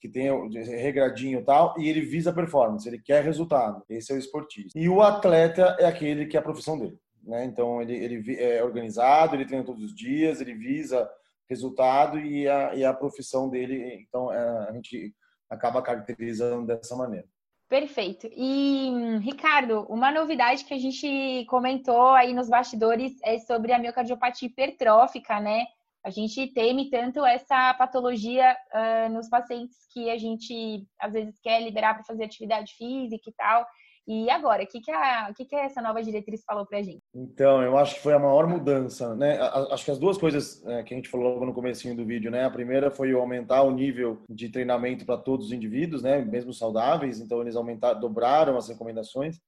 que 0.00 0.08
tem 0.08 0.30
regradinho 0.64 1.40
e 1.40 1.44
tal, 1.44 1.74
e 1.78 1.88
ele 1.88 2.00
visa 2.00 2.32
performance, 2.32 2.88
ele 2.88 2.98
quer 2.98 3.22
resultado. 3.22 3.84
Esse 3.88 4.12
é 4.12 4.14
o 4.14 4.18
esportista. 4.18 4.78
E 4.78 4.88
o 4.88 5.02
atleta 5.02 5.76
é 5.78 5.84
aquele 5.84 6.26
que 6.26 6.36
é 6.36 6.40
a 6.40 6.42
profissão 6.42 6.78
dele. 6.78 6.98
Né? 7.22 7.44
Então, 7.44 7.82
ele, 7.82 7.94
ele 7.94 8.36
é 8.36 8.64
organizado, 8.64 9.36
ele 9.36 9.44
treina 9.44 9.64
todos 9.64 9.84
os 9.84 9.94
dias, 9.94 10.40
ele 10.40 10.54
visa 10.54 11.08
resultado 11.48 12.18
e 12.18 12.48
a, 12.48 12.74
e 12.74 12.84
a 12.84 12.94
profissão 12.94 13.48
dele. 13.48 14.06
Então, 14.08 14.32
é, 14.32 14.68
a 14.68 14.72
gente 14.72 15.14
acaba 15.50 15.82
caracterizando 15.82 16.66
dessa 16.66 16.96
maneira. 16.96 17.26
Perfeito. 17.68 18.28
E, 18.34 19.18
Ricardo, 19.22 19.86
uma 19.88 20.10
novidade 20.10 20.64
que 20.64 20.74
a 20.74 20.78
gente 20.78 21.44
comentou 21.48 22.08
aí 22.08 22.32
nos 22.32 22.48
bastidores 22.48 23.12
é 23.22 23.38
sobre 23.38 23.72
a 23.72 23.78
miocardiopatia 23.78 24.48
hipertrófica, 24.48 25.38
né? 25.40 25.66
A 26.04 26.10
gente 26.10 26.46
teme 26.54 26.88
tanto 26.88 27.24
essa 27.24 27.74
patologia 27.74 28.56
uh, 28.72 29.12
nos 29.12 29.28
pacientes 29.28 29.76
que 29.92 30.10
a 30.10 30.16
gente 30.16 30.86
às 30.98 31.12
vezes 31.12 31.38
quer 31.42 31.62
liberar 31.62 31.94
para 31.94 32.04
fazer 32.04 32.24
atividade 32.24 32.72
física 32.74 33.28
e 33.28 33.32
tal. 33.34 33.66
E 34.08 34.28
agora, 34.30 34.64
o 34.64 34.66
que, 34.66 34.80
que, 34.80 34.92
que, 35.36 35.44
que 35.44 35.54
essa 35.54 35.80
nova 35.80 36.02
diretriz 36.02 36.42
falou 36.44 36.66
para 36.66 36.78
a 36.78 36.82
gente? 36.82 37.02
Então, 37.14 37.62
eu 37.62 37.76
acho 37.76 37.94
que 37.94 38.00
foi 38.00 38.12
a 38.12 38.18
maior 38.18 38.46
mudança, 38.46 39.14
né? 39.14 39.38
Acho 39.70 39.84
que 39.84 39.90
as 39.90 39.98
duas 39.98 40.18
coisas 40.18 40.66
é, 40.66 40.82
que 40.82 40.94
a 40.94 40.96
gente 40.96 41.08
falou 41.08 41.34
logo 41.34 41.46
no 41.46 41.54
começo 41.54 41.94
do 41.94 42.04
vídeo, 42.04 42.30
né? 42.30 42.44
A 42.44 42.50
primeira 42.50 42.90
foi 42.90 43.12
aumentar 43.12 43.62
o 43.62 43.70
nível 43.70 44.22
de 44.28 44.48
treinamento 44.48 45.04
para 45.04 45.16
todos 45.16 45.46
os 45.46 45.52
indivíduos, 45.52 46.02
né? 46.02 46.24
Mesmo 46.24 46.52
saudáveis, 46.52 47.20
então 47.20 47.40
eles 47.40 47.54
aumentaram, 47.54 48.00
dobraram 48.00 48.56
as 48.56 48.68
recomendações. 48.68 49.38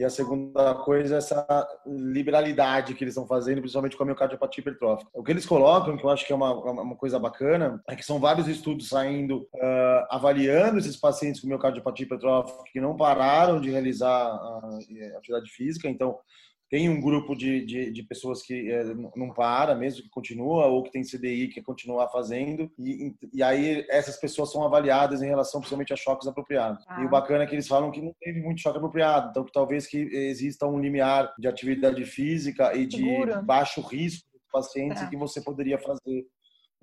E 0.00 0.04
a 0.04 0.08
segunda 0.08 0.74
coisa 0.76 1.16
é 1.16 1.18
essa 1.18 1.68
liberalidade 1.86 2.94
que 2.94 3.04
eles 3.04 3.12
estão 3.12 3.26
fazendo, 3.26 3.60
principalmente 3.60 3.98
com 3.98 4.02
a 4.02 4.06
miocardiopatia 4.06 4.62
hipertrófica. 4.62 5.10
O 5.12 5.22
que 5.22 5.30
eles 5.30 5.44
colocam, 5.44 5.94
que 5.94 6.02
eu 6.02 6.08
acho 6.08 6.26
que 6.26 6.32
é 6.32 6.36
uma, 6.36 6.54
uma 6.54 6.96
coisa 6.96 7.18
bacana, 7.18 7.82
é 7.86 7.94
que 7.94 8.02
são 8.02 8.18
vários 8.18 8.48
estudos 8.48 8.88
saindo 8.88 9.46
uh, 9.54 10.06
avaliando 10.08 10.78
esses 10.78 10.96
pacientes 10.96 11.42
com 11.42 11.48
miocardiopatia 11.48 12.06
hipertrófica 12.06 12.62
que 12.72 12.80
não 12.80 12.96
pararam 12.96 13.60
de 13.60 13.68
realizar 13.70 14.40
atividade 15.18 15.50
física. 15.50 15.86
Então, 15.86 16.18
tem 16.70 16.88
um 16.88 17.00
grupo 17.00 17.34
de, 17.34 17.66
de, 17.66 17.90
de 17.90 18.02
pessoas 18.04 18.42
que 18.42 18.70
é, 18.70 18.84
não 19.16 19.34
para, 19.34 19.74
mesmo 19.74 20.04
que 20.04 20.08
continua, 20.08 20.66
ou 20.66 20.84
que 20.84 20.92
tem 20.92 21.02
CDI 21.02 21.48
que 21.48 21.60
continuar 21.60 22.08
fazendo, 22.08 22.70
e, 22.78 23.12
e 23.34 23.42
aí 23.42 23.84
essas 23.90 24.16
pessoas 24.16 24.52
são 24.52 24.64
avaliadas 24.64 25.20
em 25.20 25.26
relação 25.26 25.60
principalmente 25.60 25.92
a 25.92 25.96
choques 25.96 26.28
apropriados. 26.28 26.84
Ah. 26.88 27.02
E 27.02 27.06
o 27.06 27.10
bacana 27.10 27.42
é 27.42 27.46
que 27.46 27.56
eles 27.56 27.66
falam 27.66 27.90
que 27.90 28.00
não 28.00 28.14
teve 28.20 28.40
muito 28.40 28.60
choque 28.60 28.78
apropriado, 28.78 29.30
então 29.30 29.44
que 29.44 29.52
talvez 29.52 29.88
que 29.88 29.98
exista 29.98 30.64
um 30.64 30.78
limiar 30.78 31.34
de 31.36 31.48
atividade 31.48 32.04
física 32.04 32.72
e 32.76 32.86
de 32.86 32.98
Seguro. 32.98 33.42
baixo 33.42 33.80
risco 33.80 34.28
dos 34.32 34.46
pacientes 34.52 35.02
é. 35.02 35.06
que 35.08 35.16
você 35.16 35.42
poderia 35.42 35.78
fazer 35.78 36.24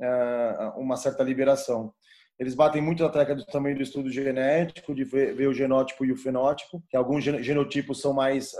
é, 0.01 0.73
uma 0.75 0.97
certa 0.97 1.23
liberação. 1.23 1.93
Eles 2.37 2.53
batem 2.53 2.81
muito 2.81 3.03
na 3.03 3.09
tecla 3.09 3.37
também 3.45 3.73
do 3.73 3.81
estudo 3.81 4.11
genético, 4.11 4.93
de 4.93 5.05
ver, 5.05 5.33
ver, 5.33 5.47
o 5.47 5.53
genótipo 5.53 6.05
e 6.05 6.11
o 6.11 6.17
fenótipo, 6.17 6.83
que 6.89 6.97
alguns 6.97 7.23
genotipos 7.23 7.99
são 7.99 8.13
mais 8.13 8.53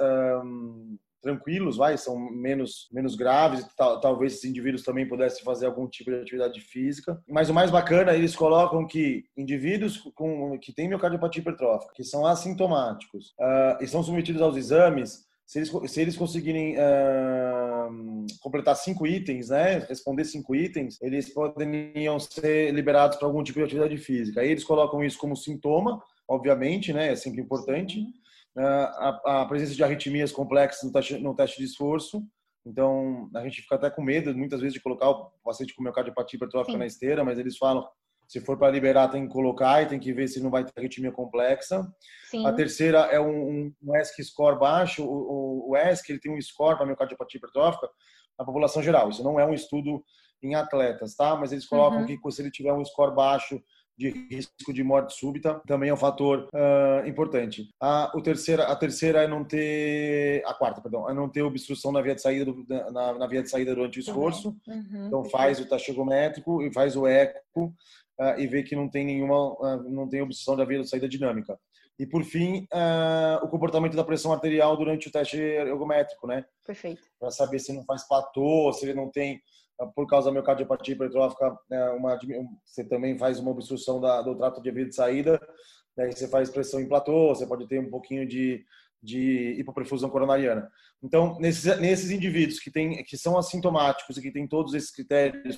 um, 0.44 0.98
tranquilos, 1.28 1.76
vai, 1.76 1.98
são 1.98 2.18
menos, 2.18 2.88
menos 2.92 3.16
graves, 3.16 3.66
tal, 3.76 4.00
talvez 4.00 4.34
esses 4.34 4.50
indivíduos 4.50 4.84
também 4.84 5.08
pudessem 5.08 5.44
fazer 5.44 5.66
algum 5.66 5.88
tipo 5.88 6.10
de 6.10 6.22
atividade 6.22 6.62
física. 6.62 7.22
Mas 7.28 7.50
o 7.50 7.54
mais 7.54 7.70
bacana, 7.70 8.14
eles 8.14 8.36
colocam 8.36 8.88
que 8.88 9.26
indivíduos 9.36 9.98
com, 10.16 10.58
que 10.58 10.74
têm 10.74 10.88
miocardiopatia 10.88 11.42
hipertrófica, 11.42 11.94
que 11.94 12.04
são 12.04 12.26
assintomáticos 12.26 13.34
uh, 13.40 13.84
e 13.84 13.88
são 13.88 14.02
submetidos 14.02 14.42
aos 14.42 14.56
exames, 14.56 15.28
se 15.46 15.60
eles, 15.60 15.72
se 15.88 16.02
eles 16.02 16.18
conseguirem 16.18 16.76
uh, 16.76 18.26
completar 18.42 18.76
cinco 18.76 19.08
itens, 19.08 19.50
né, 19.50 19.80
responder 19.80 20.26
cinco 20.26 20.56
itens, 20.56 21.02
eles 21.02 21.34
poderiam 21.34 22.20
ser 22.20 22.74
liberados 22.74 23.18
para 23.18 23.28
algum 23.28 23.42
tipo 23.44 23.60
de 23.60 23.66
atividade 23.66 23.98
física. 23.98 24.42
Aí 24.42 24.52
eles 24.52 24.66
colocam 24.66 25.04
isso 25.04 25.18
como 25.18 25.38
sintoma, 25.38 26.02
obviamente, 26.28 26.92
né, 26.92 27.14
é 27.14 27.16
sempre 27.16 27.42
importante. 27.42 28.02
Né, 28.02 28.08
a, 28.64 29.42
a 29.42 29.46
presença 29.46 29.74
de 29.74 29.84
arritmias 29.84 30.32
complexas 30.32 30.84
no 30.84 30.92
teste, 30.92 31.18
no 31.18 31.36
teste 31.36 31.58
de 31.58 31.66
esforço. 31.66 32.24
Então, 32.66 33.30
a 33.36 33.44
gente 33.44 33.62
fica 33.62 33.76
até 33.76 33.90
com 33.90 34.02
medo, 34.02 34.36
muitas 34.36 34.60
vezes, 34.60 34.74
de 34.74 34.82
colocar 34.82 35.10
o 35.10 35.32
paciente 35.44 35.74
com 35.74 35.84
miocardiopatia 35.84 36.38
hipertrófica 36.38 36.74
Sim. 36.74 36.80
na 36.80 36.86
esteira, 36.86 37.24
mas 37.24 37.40
eles 37.40 37.58
falam, 37.58 37.88
se 38.28 38.42
for 38.42 38.58
para 38.58 38.72
liberar, 38.72 39.08
tem 39.08 39.26
que 39.26 39.32
colocar 39.32 39.82
e 39.82 39.86
tem 39.86 40.00
que 40.00 40.12
ver 40.12 40.28
se 40.28 40.42
não 40.42 40.50
vai 40.50 40.66
ter 40.66 40.74
arritmia 40.78 41.12
complexa. 41.12 41.88
Sim. 42.30 42.46
A 42.46 42.52
terceira 42.52 43.00
é 43.06 43.20
um, 43.20 43.72
um 43.82 43.98
ESC 43.98 44.22
score 44.26 44.60
baixo. 44.60 45.04
O, 45.06 45.70
o, 45.70 45.72
o 45.72 45.78
ESC 45.78 46.12
ele 46.12 46.20
tem 46.20 46.36
um 46.36 46.42
score 46.42 46.76
para 46.76 46.86
miocardiopatia 46.86 47.38
hipertrófica 47.38 47.90
na 48.38 48.44
população 48.44 48.84
geral. 48.84 49.10
Isso 49.10 49.24
não 49.24 49.40
é 49.40 49.46
um 49.46 49.54
estudo 49.54 50.04
em 50.44 50.56
atletas, 50.56 51.16
tá? 51.16 51.36
Mas 51.38 51.54
eles 51.54 51.66
colocam 51.66 52.02
uhum. 52.02 52.06
que 52.06 52.32
se 52.32 52.42
ele 52.42 52.52
tiver 52.52 52.74
um 52.74 52.84
score 52.84 53.16
baixo 53.16 53.62
de 53.98 54.10
risco 54.30 54.72
de 54.72 54.84
morte 54.84 55.14
súbita 55.14 55.60
também 55.66 55.90
é 55.90 55.94
um 55.94 55.98
fator 55.98 56.48
uh, 56.54 57.08
importante. 57.08 57.68
A, 57.82 58.12
o 58.16 58.22
terceira, 58.22 58.66
a 58.66 58.76
terceira 58.76 59.24
é 59.24 59.28
não 59.28 59.44
ter, 59.44 60.44
a 60.46 60.54
quarta, 60.54 60.80
perdão, 60.80 61.10
é 61.10 61.14
não 61.14 61.28
ter 61.28 61.42
obstrução 61.42 61.92
na 61.92 62.02
via 62.02 62.14
de 62.14 62.22
saída 62.22 62.46
do, 62.46 62.64
na, 62.92 63.14
na, 63.14 63.28
via 63.28 63.42
de 63.42 63.50
saída 63.50 63.74
durante 63.74 63.98
o 63.98 64.02
esforço. 64.02 64.56
Uhum. 64.68 65.08
Então 65.08 65.26
faz 65.26 65.60
o 65.60 65.68
teste 65.68 65.90
ergométrico 65.90 66.62
e 66.62 66.72
faz 66.72 66.96
o 66.96 67.08
eco 67.08 67.74
uh, 68.20 68.40
e 68.40 68.46
vê 68.46 68.62
que 68.62 68.76
não 68.76 68.88
tem 68.88 69.04
nenhuma, 69.04 69.54
uh, 69.54 69.90
não 69.90 70.08
tem 70.08 70.22
obstrução 70.22 70.56
da 70.56 70.64
via 70.64 70.80
de 70.80 70.88
saída 70.88 71.10
dinâmica. 71.10 71.58
E 72.00 72.06
por 72.06 72.24
fim, 72.24 72.68
o 73.42 73.48
comportamento 73.48 73.96
da 73.96 74.04
pressão 74.04 74.32
arterial 74.32 74.78
durante 74.78 75.08
o 75.08 75.12
teste 75.12 75.36
ergométrico, 75.36 76.28
né? 76.28 76.46
Perfeito. 76.64 77.02
Para 77.20 77.32
saber 77.32 77.58
se 77.58 77.74
não 77.74 77.84
faz 77.86 78.08
platô, 78.08 78.72
se 78.72 78.86
ele 78.86 78.94
não 78.94 79.10
tem 79.10 79.42
por 79.94 80.08
causa 80.08 80.28
da 80.28 80.34
miocardiopatia 80.34 80.94
hipertrófica, 80.94 81.58
né, 81.70 81.90
uma, 81.92 82.18
você 82.66 82.84
também 82.84 83.18
faz 83.18 83.40
uma 83.40 83.52
obstrução 83.52 84.02
da, 84.02 84.22
do 84.22 84.36
trato 84.36 84.62
de 84.62 84.72
via 84.72 84.86
de 84.86 84.96
saída, 84.96 85.40
né, 85.96 86.12
você 86.12 86.28
faz 86.28 86.50
pressão 86.50 86.80
em 86.80 86.88
platô, 86.88 87.30
você 87.30 87.46
pode 87.46 87.68
ter 87.68 87.80
um 87.80 87.90
pouquinho 87.90 88.28
de, 88.28 88.66
de 89.02 89.56
hipoperfusão 89.60 90.10
coronariana. 90.10 90.70
Então, 91.04 91.38
nesses, 91.40 91.80
nesses 91.80 92.12
indivíduos 92.12 92.60
que, 92.60 92.72
tem, 92.72 93.04
que 93.04 93.18
são 93.18 93.38
assintomáticos 93.38 94.18
e 94.18 94.22
que 94.22 94.32
têm 94.32 94.48
todos 94.48 94.74
esses 94.74 94.92
critérios 94.92 95.58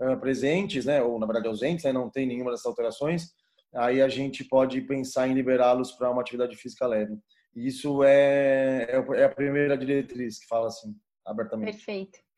uh, 0.00 0.18
presentes, 0.18 0.86
né, 0.86 1.02
ou 1.02 1.18
na 1.18 1.26
verdade 1.26 1.48
ausentes, 1.48 1.84
né, 1.84 1.92
não 1.92 2.10
tem 2.10 2.26
nenhuma 2.26 2.50
dessas 2.50 2.66
alterações, 2.66 3.34
aí 3.74 4.00
a 4.00 4.08
gente 4.08 4.42
pode 4.44 4.80
pensar 4.82 5.28
em 5.28 5.34
liberá-los 5.34 5.92
para 5.92 6.10
uma 6.10 6.22
atividade 6.22 6.56
física 6.56 6.86
leve. 6.86 7.14
Isso 7.54 8.02
é, 8.04 8.86
é, 8.88 9.20
é 9.20 9.24
a 9.24 9.28
primeira 9.28 9.76
diretriz 9.76 10.38
que 10.38 10.46
fala 10.46 10.68
assim, 10.68 10.94
abertamente. 11.26 11.72
Perfeito. 11.72 12.29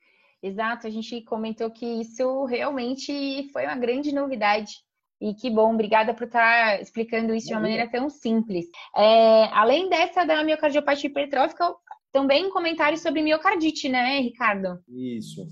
Exato, 0.43 0.87
a 0.87 0.91
gente 0.91 1.21
comentou 1.23 1.71
que 1.71 1.87
isso 1.87 2.45
realmente 2.45 3.49
foi 3.53 3.65
uma 3.65 3.77
grande 3.77 4.13
novidade. 4.13 4.73
E 5.21 5.35
que 5.35 5.49
bom, 5.49 5.73
obrigada 5.73 6.13
por 6.13 6.25
estar 6.25 6.83
explicando 6.83 7.33
isso 7.33 7.47
de 7.47 7.55
uma 7.55 7.61
maneira 7.61 7.89
tão 7.89 8.11
simples. 8.11 8.67
É, 8.97 9.45
além 9.53 9.89
dessa 9.89 10.25
da 10.25 10.43
miocardiopatia 10.43 11.09
hipertrófica, 11.09 11.73
também 12.11 12.47
um 12.47 12.51
comentário 12.51 12.99
sobre 12.99 13.23
miocardite, 13.23 13.89
né, 13.89 14.19
Ricardo? 14.19 14.83
Isso. 14.89 15.47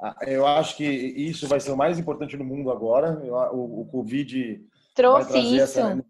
Ah, 0.00 0.14
eu 0.26 0.46
acho 0.46 0.76
que 0.76 0.84
isso 0.84 1.48
vai 1.48 1.58
ser 1.58 1.72
o 1.72 1.76
mais 1.76 1.98
importante 1.98 2.36
no 2.36 2.44
mundo 2.44 2.70
agora. 2.70 3.18
O, 3.50 3.80
o 3.80 3.86
Covid 3.86 4.60
trouxe 4.94 5.38
isso. 5.38 5.62
Essa 5.62 6.04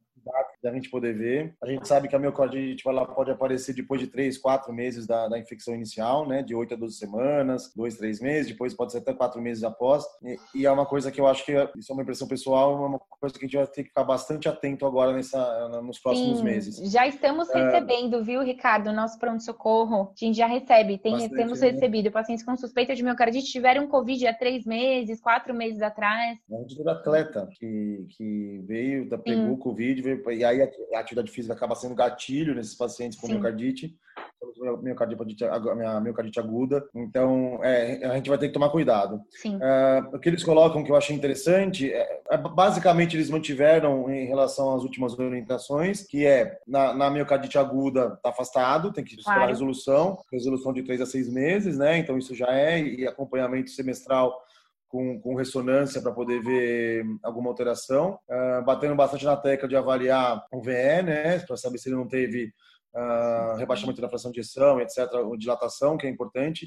da 0.63 0.73
gente 0.73 0.91
poder 0.91 1.17
ver. 1.17 1.55
A 1.63 1.67
gente 1.67 1.87
sabe 1.87 2.09
que 2.09 2.17
a 2.17 2.19
miocardite 2.19 2.87
ela 2.89 3.07
pode 3.07 3.31
aparecer 3.31 3.75
depois 3.75 4.01
de 4.01 4.07
3, 4.07 4.39
4 4.39 4.73
meses 4.73 5.07
da, 5.07 5.29
da 5.29 5.39
infecção 5.39 5.75
inicial, 5.75 6.27
né? 6.27 6.43
De 6.43 6.55
8 6.55 6.75
a 6.75 6.77
12 6.77 6.97
semanas, 6.97 7.73
2, 7.75 7.97
3 7.97 8.21
meses, 8.21 8.53
depois 8.53 8.75
pode 8.75 8.93
ser 8.93 8.99
até 8.99 9.13
4 9.13 9.41
meses 9.41 9.63
após. 9.63 10.05
E, 10.23 10.37
e, 10.55 10.67
é 10.67 10.71
uma 10.71 10.87
coisa 10.87 11.11
que 11.11 11.21
eu 11.21 11.27
acho 11.27 11.45
que, 11.45 11.53
isso 11.77 11.93
é 11.93 11.95
uma 11.95 12.03
impressão 12.03 12.27
pessoal, 12.27 12.73
é 12.73 12.87
uma 12.87 12.99
coisa 12.99 13.39
que 13.39 13.45
a 13.45 13.49
gente 13.49 13.57
vai 13.57 13.67
ter 13.67 13.83
que 13.83 13.89
ficar 13.89 14.05
bastante 14.05 14.49
atento 14.49 14.87
agora 14.87 15.13
nessa, 15.13 15.69
nos 15.83 15.99
próximos 15.99 16.39
Sim, 16.39 16.45
meses. 16.45 16.91
Já 16.91 17.07
estamos 17.07 17.49
é... 17.51 17.65
recebendo, 17.65 18.23
viu, 18.25 18.43
Ricardo? 18.43 18.93
Nosso 18.93 19.19
pronto-socorro, 19.19 20.13
a 20.13 20.25
gente 20.25 20.37
já 20.37 20.47
recebe, 20.47 20.99
tem, 20.99 21.13
bastante, 21.13 21.35
temos 21.35 21.61
né? 21.61 21.71
recebido 21.71 22.11
pacientes 22.11 22.45
com 22.45 22.57
suspeita 22.57 22.95
de 22.95 23.03
miocardite 23.03 23.51
tiveram 23.51 23.87
Covid 23.87 24.27
há 24.27 24.35
3 24.35 24.67
meses, 24.67 25.21
4 25.21 25.55
meses 25.55 25.83
atrás. 25.83 26.39
É 26.51 26.55
um 26.55 26.89
atleta 26.89 27.49
que, 27.59 28.07
que 28.11 28.63
veio, 28.67 29.09
pegou 29.23 29.55
Sim. 29.55 29.57
Covid, 29.57 30.03
veio, 30.03 30.31
e 30.31 30.45
aí 30.49 30.63
a 30.63 30.99
atividade 30.99 31.31
física 31.31 31.55
acaba 31.55 31.75
sendo 31.75 31.95
gatilho 31.95 32.55
nesses 32.55 32.75
pacientes 32.75 33.19
com 33.19 33.27
Sim. 33.27 33.35
miocardite. 33.35 33.97
Então, 34.41 34.77
miocardite, 34.83 36.41
aguda. 36.41 36.85
Então, 36.95 37.61
é, 37.63 38.05
a 38.05 38.15
gente 38.17 38.29
vai 38.29 38.39
ter 38.39 38.49
que 38.49 38.55
tomar 38.55 38.71
cuidado. 38.71 39.21
É, 39.45 40.03
o 40.13 40.19
que 40.19 40.29
eles 40.29 40.45
colocam 40.45 40.83
que 40.83 40.91
eu 40.91 40.97
achei 40.97 41.15
interessante, 41.15 41.93
é, 41.93 42.21
é, 42.31 42.37
basicamente 42.37 43.17
eles 43.17 43.31
mantiveram 43.31 44.11
em 44.11 44.27
relação 44.27 44.75
às 44.75 44.83
últimas 44.83 45.19
orientações, 45.19 46.03
que 46.03 46.27
é 46.27 46.59
na, 46.67 46.95
na 46.95 47.11
miocardite 47.11 47.59
aguda 47.59 48.15
está 48.17 48.31
afastado, 48.31 48.93
tem 48.93 49.05
que 49.05 49.15
esperar 49.15 49.35
claro. 49.35 49.51
a 49.51 49.53
resolução, 49.53 50.19
resolução 50.33 50.73
de 50.73 50.83
três 50.83 51.01
a 51.01 51.07
seis 51.07 51.29
meses, 51.29 51.79
né? 51.79 51.99
Então 51.99 52.19
isso 52.19 52.35
já 52.35 52.53
é 52.53 52.81
e 52.81 53.07
acompanhamento 53.07 53.71
semestral 53.71 54.41
com, 54.89 55.21
com 55.21 55.35
ressonância 55.35 56.01
para 56.01 56.13
poder 56.13 56.43
ver 56.43 57.05
alguma 57.23 57.51
alteração, 57.51 58.19
uh, 58.29 58.65
batendo 58.65 58.95
bastante 58.95 59.25
na 59.25 59.37
tecla 59.37 59.69
de 59.69 59.77
avaliar 59.77 60.45
o 60.53 60.63
VE, 60.63 61.03
né, 61.03 61.39
para 61.41 61.57
saber 61.57 61.79
se 61.79 61.89
ele 61.89 61.97
não 61.97 62.09
teve 62.09 62.53
uh, 62.95 63.57
rebaixamento 63.57 64.01
da 64.01 64.09
fração 64.09 64.33
de 64.33 64.41
ejeção, 64.41 64.81
etc., 64.81 65.13
ou 65.15 65.37
dilatação, 65.37 65.97
que 65.97 66.07
é 66.07 66.11
importante, 66.11 66.67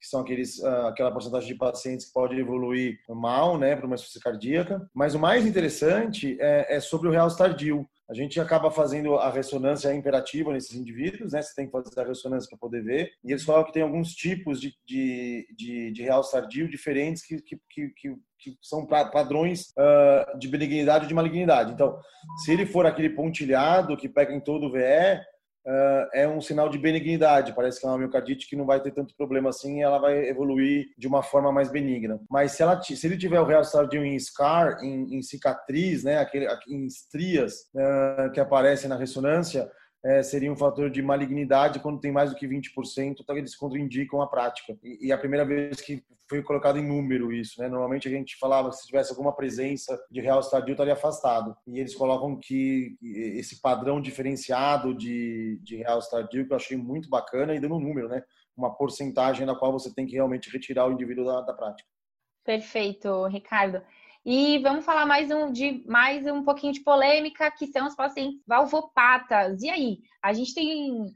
que 0.00 0.08
são 0.08 0.20
aqueles, 0.20 0.58
uh, 0.58 0.86
aquela 0.88 1.12
porcentagem 1.12 1.48
de 1.48 1.54
pacientes 1.54 2.06
que 2.06 2.12
pode 2.12 2.38
evoluir 2.38 2.98
mal, 3.08 3.56
né, 3.56 3.74
para 3.74 3.86
uma 3.86 3.94
insuficiência 3.94 4.30
cardíaca. 4.30 4.90
Mas 4.94 5.14
o 5.14 5.18
mais 5.18 5.46
interessante 5.46 6.36
é, 6.40 6.76
é 6.76 6.80
sobre 6.80 7.08
o 7.08 7.10
realce 7.10 7.38
tardio. 7.38 7.88
A 8.12 8.14
gente 8.14 8.38
acaba 8.38 8.70
fazendo 8.70 9.14
a 9.14 9.30
ressonância 9.30 9.90
imperativa 9.94 10.52
nesses 10.52 10.76
indivíduos, 10.76 11.32
né? 11.32 11.40
Você 11.40 11.54
tem 11.54 11.64
que 11.64 11.72
fazer 11.72 11.98
a 11.98 12.04
ressonância 12.04 12.46
para 12.46 12.58
poder 12.58 12.84
ver. 12.84 13.10
E 13.24 13.32
eles 13.32 13.42
falam 13.42 13.64
que 13.64 13.72
tem 13.72 13.82
alguns 13.82 14.12
tipos 14.12 14.60
de, 14.60 14.74
de, 14.84 15.46
de, 15.56 15.90
de 15.92 16.02
realce 16.02 16.30
tardio 16.30 16.68
diferentes 16.68 17.24
que, 17.24 17.40
que, 17.40 17.56
que, 17.70 18.14
que 18.38 18.54
são 18.60 18.86
padrões 18.86 19.72
uh, 19.78 20.38
de 20.38 20.46
benignidade 20.46 21.06
e 21.06 21.08
de 21.08 21.14
malignidade. 21.14 21.72
Então, 21.72 21.98
se 22.44 22.52
ele 22.52 22.66
for 22.66 22.84
aquele 22.84 23.08
pontilhado 23.08 23.96
que 23.96 24.10
pega 24.10 24.34
em 24.34 24.40
todo 24.40 24.66
o 24.66 24.72
VE, 24.72 25.18
uh, 25.66 26.08
é 26.12 26.28
um 26.28 26.40
sinal 26.40 26.68
de 26.68 26.78
benignidade. 26.78 27.54
Parece 27.54 27.80
que 27.80 27.86
é 27.86 27.88
uma 27.88 27.98
miocardite 27.98 28.48
que 28.48 28.56
não 28.56 28.66
vai 28.66 28.80
ter 28.80 28.92
tanto 28.92 29.14
problema 29.16 29.50
assim 29.50 29.78
e 29.78 29.82
ela 29.82 29.98
vai 29.98 30.28
evoluir 30.28 30.86
de 30.96 31.06
uma 31.06 31.22
forma 31.22 31.52
mais 31.52 31.70
benigna. 31.70 32.20
Mas 32.30 32.52
se, 32.52 32.62
ela, 32.62 32.80
se 32.80 33.06
ele 33.06 33.16
tiver 33.16 33.40
o 33.40 33.46
real 33.46 33.62
tardio 33.62 34.04
em 34.04 34.18
scar, 34.18 34.82
em, 34.82 35.16
em 35.16 35.22
cicatriz, 35.22 36.04
né, 36.04 36.18
aquele, 36.18 36.46
em 36.68 36.86
estrias 36.86 37.70
uh, 37.74 38.30
que 38.32 38.40
aparecem 38.40 38.88
na 38.88 38.96
ressonância, 38.96 39.70
é, 40.04 40.22
seria 40.22 40.52
um 40.52 40.56
fator 40.56 40.90
de 40.90 41.00
malignidade 41.00 41.78
quando 41.78 42.00
tem 42.00 42.10
mais 42.10 42.30
do 42.30 42.36
que 42.36 42.46
20%, 42.46 43.18
então 43.20 43.36
eles 43.36 43.54
contraindicam 43.54 44.20
a 44.20 44.26
prática. 44.26 44.76
E, 44.82 45.06
e, 45.06 45.12
a 45.12 45.18
primeira 45.18 45.44
vez 45.44 45.80
que 45.80 46.02
foi 46.28 46.42
colocado 46.42 46.78
em 46.78 46.86
número 46.86 47.32
isso, 47.32 47.60
né? 47.60 47.68
Normalmente 47.68 48.08
a 48.08 48.10
gente 48.10 48.36
falava 48.36 48.70
que 48.70 48.76
se 48.76 48.86
tivesse 48.86 49.10
alguma 49.10 49.34
presença 49.34 50.00
de 50.10 50.20
real 50.20 50.40
estadio 50.40 50.72
estaria 50.72 50.94
afastado. 50.94 51.56
E 51.66 51.78
eles 51.78 51.94
colocam 51.94 52.38
que 52.40 52.96
esse 53.02 53.60
padrão 53.60 54.00
diferenciado 54.00 54.94
de, 54.94 55.60
de 55.62 55.76
real 55.76 55.98
estadio 55.98 56.46
que 56.46 56.52
eu 56.52 56.56
achei 56.56 56.76
muito 56.76 57.08
bacana 57.08 57.54
e 57.54 57.60
dando 57.60 57.76
um 57.76 57.80
número, 57.80 58.08
né? 58.08 58.24
Uma 58.56 58.74
porcentagem 58.74 59.46
na 59.46 59.54
qual 59.54 59.72
você 59.72 59.94
tem 59.94 60.06
que 60.06 60.14
realmente 60.14 60.50
retirar 60.50 60.86
o 60.88 60.92
indivíduo 60.92 61.24
da, 61.24 61.42
da 61.42 61.52
prática. 61.52 61.88
Perfeito, 62.44 63.26
Ricardo. 63.26 63.82
E 64.24 64.58
vamos 64.58 64.84
falar 64.84 65.04
mais 65.04 65.30
um 65.32 65.50
de 65.50 65.82
mais 65.86 66.24
um 66.26 66.44
pouquinho 66.44 66.72
de 66.72 66.80
polêmica, 66.80 67.50
que 67.50 67.66
são 67.66 67.88
os 67.88 67.94
pacientes 67.96 68.40
valvopatas. 68.46 69.60
E 69.62 69.68
aí, 69.68 69.98
a 70.22 70.32
gente 70.32 70.54
tem 70.54 71.12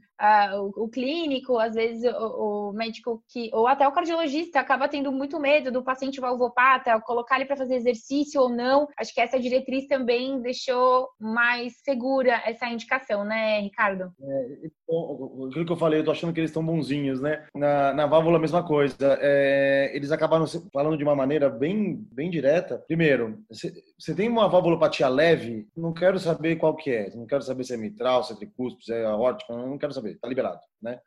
o, 0.55 0.85
o, 0.85 0.89
clínico, 0.89 1.59
às 1.59 1.75
vezes 1.75 2.03
o, 2.11 2.69
o, 2.69 2.73
médico 2.73 3.23
que, 3.29 3.49
ou 3.53 3.67
até 3.67 3.87
o 3.87 3.91
cardiologista, 3.91 4.59
acaba 4.59 4.87
tendo 4.87 5.11
muito 5.11 5.39
medo 5.39 5.71
do 5.71 5.83
paciente 5.83 6.19
valvopata, 6.19 6.99
colocar 7.01 7.35
ele 7.35 7.45
para 7.45 7.57
fazer 7.57 7.75
exercício 7.75 8.41
ou 8.41 8.49
não. 8.49 8.87
Acho 8.97 9.13
que 9.13 9.21
essa 9.21 9.39
diretriz 9.39 9.87
também 9.87 10.41
deixou 10.41 11.09
mais 11.19 11.77
segura 11.83 12.41
essa 12.45 12.67
indicação, 12.67 13.23
né, 13.23 13.59
Ricardo? 13.61 14.11
É, 14.21 14.67
aquilo 15.49 15.65
que 15.65 15.71
eu 15.71 15.77
falei, 15.77 15.99
eu 15.99 16.05
tô 16.05 16.11
achando 16.11 16.33
que 16.33 16.39
eles 16.39 16.49
estão 16.49 16.65
bonzinhos, 16.65 17.21
né? 17.21 17.45
Na, 17.53 17.93
na 17.93 18.05
válvula, 18.05 18.37
a 18.37 18.41
mesma 18.41 18.63
coisa. 18.63 19.17
É, 19.21 19.91
eles 19.93 20.11
acabaram 20.11 20.45
falando 20.73 20.97
de 20.97 21.03
uma 21.03 21.15
maneira 21.15 21.49
bem, 21.49 22.05
bem 22.11 22.29
direta. 22.29 22.83
Primeiro, 22.87 23.39
você 23.49 24.15
tem 24.15 24.29
uma 24.29 24.47
valvulopatia 24.47 25.07
leve, 25.07 25.67
não 25.75 25.93
quero 25.93 26.19
saber 26.19 26.55
qual 26.55 26.75
que 26.75 26.91
é. 26.91 27.15
Não 27.15 27.25
quero 27.25 27.43
saber 27.43 27.63
se 27.63 27.73
é 27.73 27.77
mitral, 27.77 28.23
se 28.23 28.33
é 28.33 28.35
tricúspide, 28.35 28.85
se 28.85 28.93
é 28.93 29.05
aórtica, 29.05 29.53
não 29.53 29.77
quero 29.77 29.93
saber. 29.93 30.06
Tá 30.15 30.27
liberado, 30.27 30.59
né? 30.81 30.99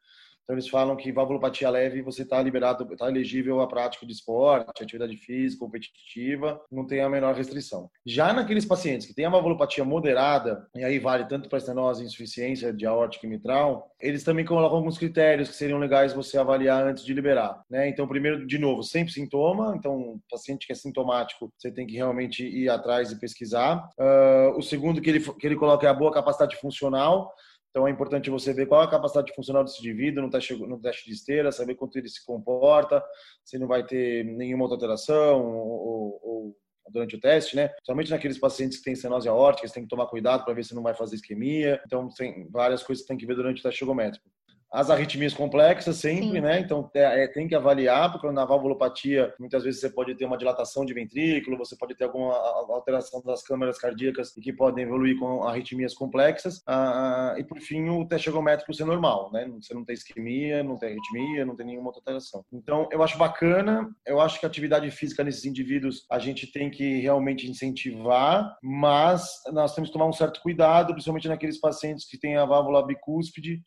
Então 0.51 0.57
eles 0.57 0.69
falam 0.69 0.97
que 0.97 1.13
valvulopatia 1.13 1.71
leve 1.71 2.03
você 2.03 2.23
está 2.23 2.43
liberado, 2.43 2.93
está 2.93 3.09
elegível 3.09 3.61
à 3.61 3.69
prática 3.69 4.05
de 4.05 4.13
esporte, 4.13 4.83
atividade 4.83 5.17
física, 5.17 5.65
competitiva, 5.65 6.61
não 6.73 6.85
tem 6.85 7.03
a 7.03 7.09
menor 7.09 7.37
restrição. 7.37 7.89
Já 8.05 8.33
naqueles 8.33 8.65
pacientes 8.65 9.07
que 9.07 9.15
têm 9.15 9.27
a 9.27 9.31
valvulopatia 9.31 9.85
moderada, 9.85 10.67
e 10.75 10.83
aí 10.83 10.99
vale 10.99 11.25
tanto 11.29 11.49
para 11.49 11.59
estenose 11.59 12.05
insuficiência 12.05 12.73
de 12.73 12.85
aórtica 12.85 13.29
e 13.29 13.31
mitral, 13.31 13.93
eles 14.01 14.25
também 14.25 14.45
colocam 14.45 14.79
alguns 14.79 14.99
critérios 14.99 15.51
que 15.51 15.55
seriam 15.55 15.79
legais 15.79 16.13
você 16.13 16.37
avaliar 16.37 16.85
antes 16.85 17.05
de 17.05 17.15
liberar. 17.15 17.63
Né? 17.71 17.89
Então, 17.89 18.09
primeiro, 18.09 18.45
de 18.45 18.59
novo, 18.59 18.83
sempre 18.83 19.13
sintoma. 19.13 19.77
Então, 19.77 20.19
paciente 20.29 20.67
que 20.67 20.73
é 20.73 20.75
sintomático, 20.75 21.53
você 21.57 21.71
tem 21.71 21.87
que 21.87 21.95
realmente 21.95 22.45
ir 22.45 22.69
atrás 22.69 23.13
e 23.13 23.21
pesquisar. 23.21 23.89
Uh, 23.97 24.59
o 24.59 24.63
segundo 24.63 25.01
que 25.01 25.11
ele, 25.11 25.21
que 25.21 25.47
ele 25.47 25.55
coloca 25.55 25.87
é 25.87 25.91
a 25.91 25.95
boa 25.95 26.13
capacidade 26.13 26.57
funcional. 26.57 27.33
Então 27.71 27.87
é 27.87 27.91
importante 27.91 28.31
você 28.31 28.53
ver 28.53 28.67
qual 28.67 28.83
é 28.83 28.85
a 28.85 28.91
capacidade 28.91 29.33
funcional 29.35 29.63
desse 29.63 29.79
indivíduo 29.79 30.23
no 30.23 30.31
teste, 30.31 30.55
no 30.55 30.81
teste 30.81 31.07
de 31.07 31.13
esteira, 31.13 31.53
saber 31.53 31.77
quanto 31.77 31.97
ele 31.97 32.09
se 32.09 32.25
comporta, 32.25 33.03
se 33.45 33.59
não 33.59 33.69
vai 33.69 33.85
ter 33.85 34.25
nenhuma 34.25 34.65
outra 34.65 34.77
alteração 34.77 35.47
ou, 35.47 36.21
ou 36.23 36.57
durante 36.91 37.15
o 37.15 37.21
teste, 37.21 37.55
né? 37.55 37.71
Somente 37.85 38.11
naqueles 38.11 38.39
pacientes 38.39 38.79
que 38.79 38.85
têm 38.85 38.95
estenose 38.95 39.29
aórtica, 39.29 39.69
você 39.69 39.75
tem 39.75 39.85
que 39.85 39.89
tomar 39.89 40.07
cuidado 40.07 40.45
para 40.45 40.55
ver 40.55 40.65
se 40.65 40.75
não 40.75 40.83
vai 40.83 40.95
fazer 40.95 41.15
isquemia. 41.15 41.81
Então 41.87 42.09
tem 42.09 42.49
várias 42.51 42.83
coisas 42.83 43.03
que 43.03 43.09
tem 43.09 43.17
que 43.17 43.27
ver 43.27 43.37
durante 43.37 43.61
o 43.61 43.63
teste 43.63 43.85
ergométrico 43.85 44.29
as 44.73 44.89
arritmias 44.89 45.35
complexas 45.35 45.97
sempre, 45.97 46.33
Sim. 46.33 46.41
né? 46.41 46.61
Então 46.61 46.89
é, 46.95 47.27
tem 47.27 47.49
que 47.49 47.55
avaliar, 47.55 48.13
porque 48.13 48.31
na 48.31 48.45
valvulopatia 48.45 49.35
muitas 49.39 49.65
vezes 49.65 49.81
você 49.81 49.91
pode 49.91 50.15
ter 50.15 50.25
uma 50.25 50.39
dilatação 50.39 50.85
de 50.85 50.95
ventrículo, 50.95 51.59
você 51.59 51.77
pode 51.77 51.95
ter 51.95 52.05
alguma 52.05 52.35
alteração 52.35 53.21
das 53.23 53.43
câmeras 53.43 53.79
cardíacas 53.79 54.33
que 54.33 54.53
podem 54.53 54.85
evoluir 54.85 55.19
com 55.19 55.43
arritmias 55.43 55.95
complexas. 55.95 56.63
Ah, 56.67 57.35
e 57.37 57.45
por 57.45 57.59
fim 57.61 57.89
o 57.89 58.07
teste 58.07 58.29
ergométrico 58.29 58.73
ser 58.73 58.85
normal, 58.85 59.31
né? 59.33 59.51
Você 59.61 59.75
não 59.75 59.85
tem 59.85 59.95
isquemia, 59.95 60.63
não 60.63 60.79
tem 60.79 60.91
arritmia, 60.91 61.45
não 61.45 61.57
tem 61.57 61.67
nenhuma 61.67 61.89
outra 61.89 62.01
alteração. 62.01 62.45
Então 62.53 62.89
eu 62.93 63.03
acho 63.03 63.19
bacana, 63.19 63.91
eu 64.07 64.21
acho 64.21 64.39
que 64.39 64.47
a 64.47 64.49
atividade 64.49 64.89
física 64.91 65.25
nesses 65.25 65.45
indivíduos 65.45 66.07
a 66.09 66.19
gente 66.19 66.47
tem 66.47 66.71
que 66.71 67.01
realmente 67.01 67.51
incentivar, 67.51 68.57
mas 68.63 69.43
nós 69.53 69.75
temos 69.75 69.91
que 69.91 69.95
tomar 69.95 70.07
um 70.07 70.13
certo 70.13 70.41
cuidado, 70.41 70.93
principalmente 70.93 71.29
naqueles 71.29 71.59
pacientes 71.59 72.09
que 72.09 72.19
têm 72.19 72.37
a 72.37 72.45
válvula 72.45 72.87
bicúspide 72.87 73.61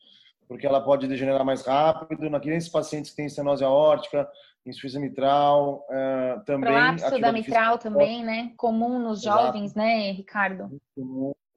porque 0.47 0.65
ela 0.65 0.81
pode 0.81 1.07
degenerar 1.07 1.45
mais 1.45 1.65
rápido. 1.65 2.29
Naqueles 2.29 2.69
pacientes 2.69 3.11
que 3.11 3.17
têm 3.17 3.25
estenose 3.25 3.63
aórtica, 3.63 4.27
insuficiência 4.65 4.99
mitral, 4.99 5.85
uh, 5.89 6.43
também. 6.45 6.69
Prolapso 6.69 7.19
da 7.19 7.31
mitral 7.31 7.77
também, 7.77 8.23
né? 8.23 8.51
Comum 8.57 8.99
nos 8.99 9.21
Exato. 9.21 9.45
jovens, 9.45 9.75
né, 9.75 10.11
Ricardo? 10.11 10.79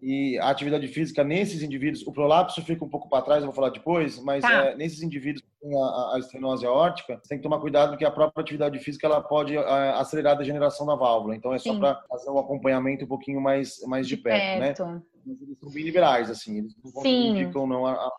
E 0.01 0.39
a 0.39 0.51
atividade 0.51 0.87
física 0.89 1.25
nesses 1.25 1.63
indivíduos, 1.63 2.07
o 2.07 2.13
prolapso 2.13 2.63
fica 2.63 2.85
um 2.85 2.89
pouco 2.89 3.09
para 3.09 3.23
trás, 3.23 3.41
eu 3.41 3.47
vou 3.47 3.55
falar 3.55 3.71
depois, 3.71 4.21
mas 4.23 4.43
tá. 4.43 4.67
é, 4.67 4.77
nesses 4.77 5.03
indivíduos 5.03 5.43
que 5.43 5.49
têm 5.61 5.75
a, 5.75 6.15
a 6.15 6.19
estenose 6.19 6.67
aórtica, 6.67 7.19
você 7.23 7.31
tem 7.31 7.39
que 7.39 7.43
tomar 7.43 7.61
cuidado 7.61 7.91
porque 7.91 8.05
a 8.05 8.11
própria 8.11 8.43
atividade 8.43 8.79
física 8.79 9.07
ela 9.07 9.23
pode 9.23 9.57
é, 9.57 9.61
acelerar 9.95 10.35
a 10.35 10.39
degeneração 10.39 10.87
da 10.87 10.95
válvula. 10.95 11.35
Então 11.35 11.55
é 11.55 11.59
só 11.59 11.75
para 11.79 12.03
fazer 12.09 12.31
um 12.31 12.39
acompanhamento 12.39 13.07
um 13.07 13.09
pouquinho 13.09 13.41
mais, 13.41 13.81
mais 13.87 14.07
de, 14.07 14.17
de 14.17 14.23
perto, 14.23 14.61
né? 14.61 14.67
perto, 14.67 14.85
né? 14.85 15.03
Mas 15.25 15.43
eles 15.43 15.59
são 15.59 15.71
bem 15.73 15.83
liberais, 15.83 16.31
assim, 16.31 16.59
eles 16.59 16.77
não 16.95 17.07
indicam 17.07 17.67
não 17.67 17.87
a, 17.87 17.93
a 17.93 18.11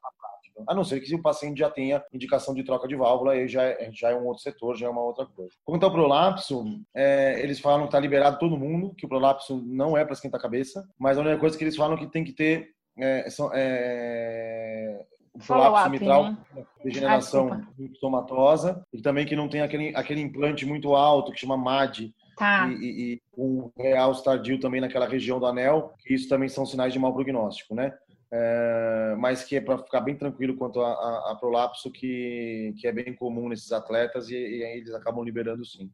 a 0.68 0.74
não 0.74 0.84
ser 0.84 1.00
que 1.00 1.14
o 1.14 1.22
paciente 1.22 1.60
já 1.60 1.70
tenha 1.70 2.04
indicação 2.14 2.54
de 2.54 2.64
troca 2.64 2.88
de 2.88 2.96
válvula, 2.96 3.34
aí 3.34 3.48
já 3.48 3.64
é, 3.64 3.90
já 3.92 4.12
é 4.12 4.16
um 4.16 4.26
outro 4.26 4.44
setor, 4.44 4.76
já 4.76 4.88
é 4.88 4.90
uma 4.90 5.02
outra 5.02 5.26
coisa. 5.26 5.52
Quanto 5.66 5.84
ao 5.84 5.92
prolapso, 5.92 6.64
é, 6.96 7.40
eles 7.42 7.60
falam 7.60 7.82
que 7.82 7.88
está 7.88 8.00
liberado 8.00 8.40
todo 8.40 8.58
mundo, 8.58 8.94
que 8.96 9.06
o 9.06 9.10
prolapso 9.10 9.62
não 9.66 9.98
é 9.98 10.04
para 10.04 10.14
esquentar 10.14 10.40
a 10.40 10.44
cabeça, 10.44 10.88
mas 10.98 11.18
a 11.18 11.22
única 11.22 11.38
coisa 11.38 11.58
que 11.58 11.64
eles 11.64 11.76
falam 11.76 11.98
que 11.98 12.08
tem 12.08 12.24
que 12.24 12.34
ter 12.34 12.70
é, 12.98 13.30
são, 13.30 13.52
é, 13.54 15.06
o 15.34 15.40
prolapso 15.40 15.90
mitral, 15.90 16.32
né? 16.32 16.38
degeneração 16.84 17.52
ah, 17.54 17.64
somatosa, 18.00 18.84
e 18.92 19.02
também 19.02 19.26
que 19.26 19.36
não 19.36 19.48
tem 19.48 19.62
aquele, 19.62 19.96
aquele 19.96 20.22
implante 20.22 20.66
muito 20.66 20.96
alto 20.96 21.32
que 21.32 21.40
chama 21.40 21.58
MAD, 21.58 22.14
Tá. 22.38 22.68
E, 22.70 22.74
e, 22.74 23.14
e 23.14 23.22
um 23.36 23.72
real 23.76 24.14
tardio 24.22 24.60
também 24.60 24.80
naquela 24.80 25.08
região 25.08 25.40
do 25.40 25.48
anel, 25.48 25.96
que 26.06 26.14
isso 26.14 26.30
também 26.30 26.48
são 26.48 26.68
sinais 26.68 26.94
de 26.94 27.00
mau 27.00 27.12
prognóstico, 27.12 27.74
né? 27.74 27.92
É, 28.32 29.16
mas 29.18 29.44
que 29.44 29.56
é 29.56 29.62
para 29.62 29.78
ficar 29.78 30.02
bem 30.02 30.16
tranquilo 30.16 30.58
quanto 30.58 30.82
a, 30.82 30.92
a, 30.92 31.32
a, 31.32 31.36
prolapso, 31.36 31.92
que, 31.92 32.74
que 32.78 32.88
é 32.88 32.92
bem 32.92 33.14
comum 33.14 33.50
nesses 33.50 33.72
atletas 33.72 34.30
e, 34.30 34.36
e 34.36 34.64
eles 34.64 34.94
acabam 34.94 35.24
liberando 35.24 35.66
sim. 35.66 35.90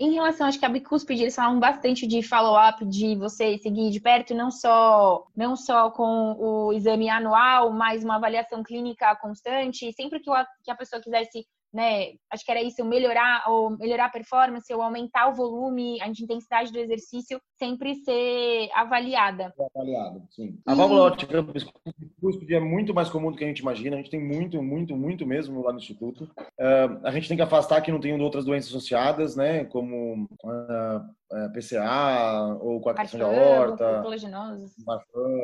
Em 0.00 0.12
relação, 0.12 0.46
acho 0.46 0.60
que 0.60 0.64
a 0.64 0.68
bicúspide, 0.68 1.22
eles 1.22 1.34
falam 1.34 1.58
bastante 1.58 2.06
de 2.06 2.22
follow-up, 2.22 2.86
de 2.86 3.16
você 3.16 3.58
seguir 3.58 3.90
de 3.90 4.00
perto, 4.00 4.32
não 4.32 4.48
só, 4.48 5.26
não 5.36 5.56
só 5.56 5.90
com 5.90 6.36
o 6.38 6.72
exame 6.72 7.10
anual, 7.10 7.72
mas 7.72 8.04
uma 8.04 8.14
avaliação 8.14 8.62
clínica 8.62 9.16
constante. 9.16 9.92
Sempre 9.92 10.20
que, 10.20 10.30
o, 10.30 10.34
que 10.62 10.70
a 10.70 10.76
pessoa 10.76 11.02
quisesse 11.02 11.44
né? 11.72 12.12
Acho 12.30 12.44
que 12.44 12.50
era 12.50 12.62
isso, 12.62 12.84
melhorar 12.84 13.44
ou 13.48 13.70
melhorar 13.70 14.06
a 14.06 14.10
performance 14.10 14.72
ou 14.72 14.82
aumentar 14.82 15.28
o 15.28 15.34
volume, 15.34 16.00
a 16.00 16.08
intensidade 16.08 16.72
do 16.72 16.78
exercício, 16.78 17.40
sempre 17.56 17.94
ser 17.96 18.70
avaliada. 18.74 19.52
Avaliado, 19.74 20.22
sim. 20.30 20.58
A 20.66 20.74
válvula 20.74 21.02
ótica 21.02 21.44
cúspide 22.20 22.54
é 22.54 22.60
muito 22.60 22.94
mais 22.94 23.08
comum 23.08 23.30
do 23.30 23.36
que 23.36 23.44
a 23.44 23.46
gente 23.46 23.60
imagina. 23.60 23.96
A 23.96 23.98
gente 23.98 24.10
tem 24.10 24.20
muito, 24.20 24.62
muito, 24.62 24.96
muito 24.96 25.26
mesmo 25.26 25.62
lá 25.62 25.72
no 25.72 25.78
Instituto. 25.78 26.24
Uh, 26.58 27.00
a 27.02 27.10
gente 27.10 27.28
tem 27.28 27.36
que 27.36 27.42
afastar 27.42 27.80
que 27.80 27.92
não 27.92 28.00
tenham 28.00 28.20
outras 28.20 28.44
doenças 28.44 28.70
associadas, 28.70 29.36
né? 29.36 29.64
Como 29.64 30.28
uh, 30.44 30.98
uh, 30.98 31.52
PCA 31.52 32.58
ou 32.60 32.80
coagulação 32.80 33.18
de 33.18 33.24
aorta. 33.24 34.02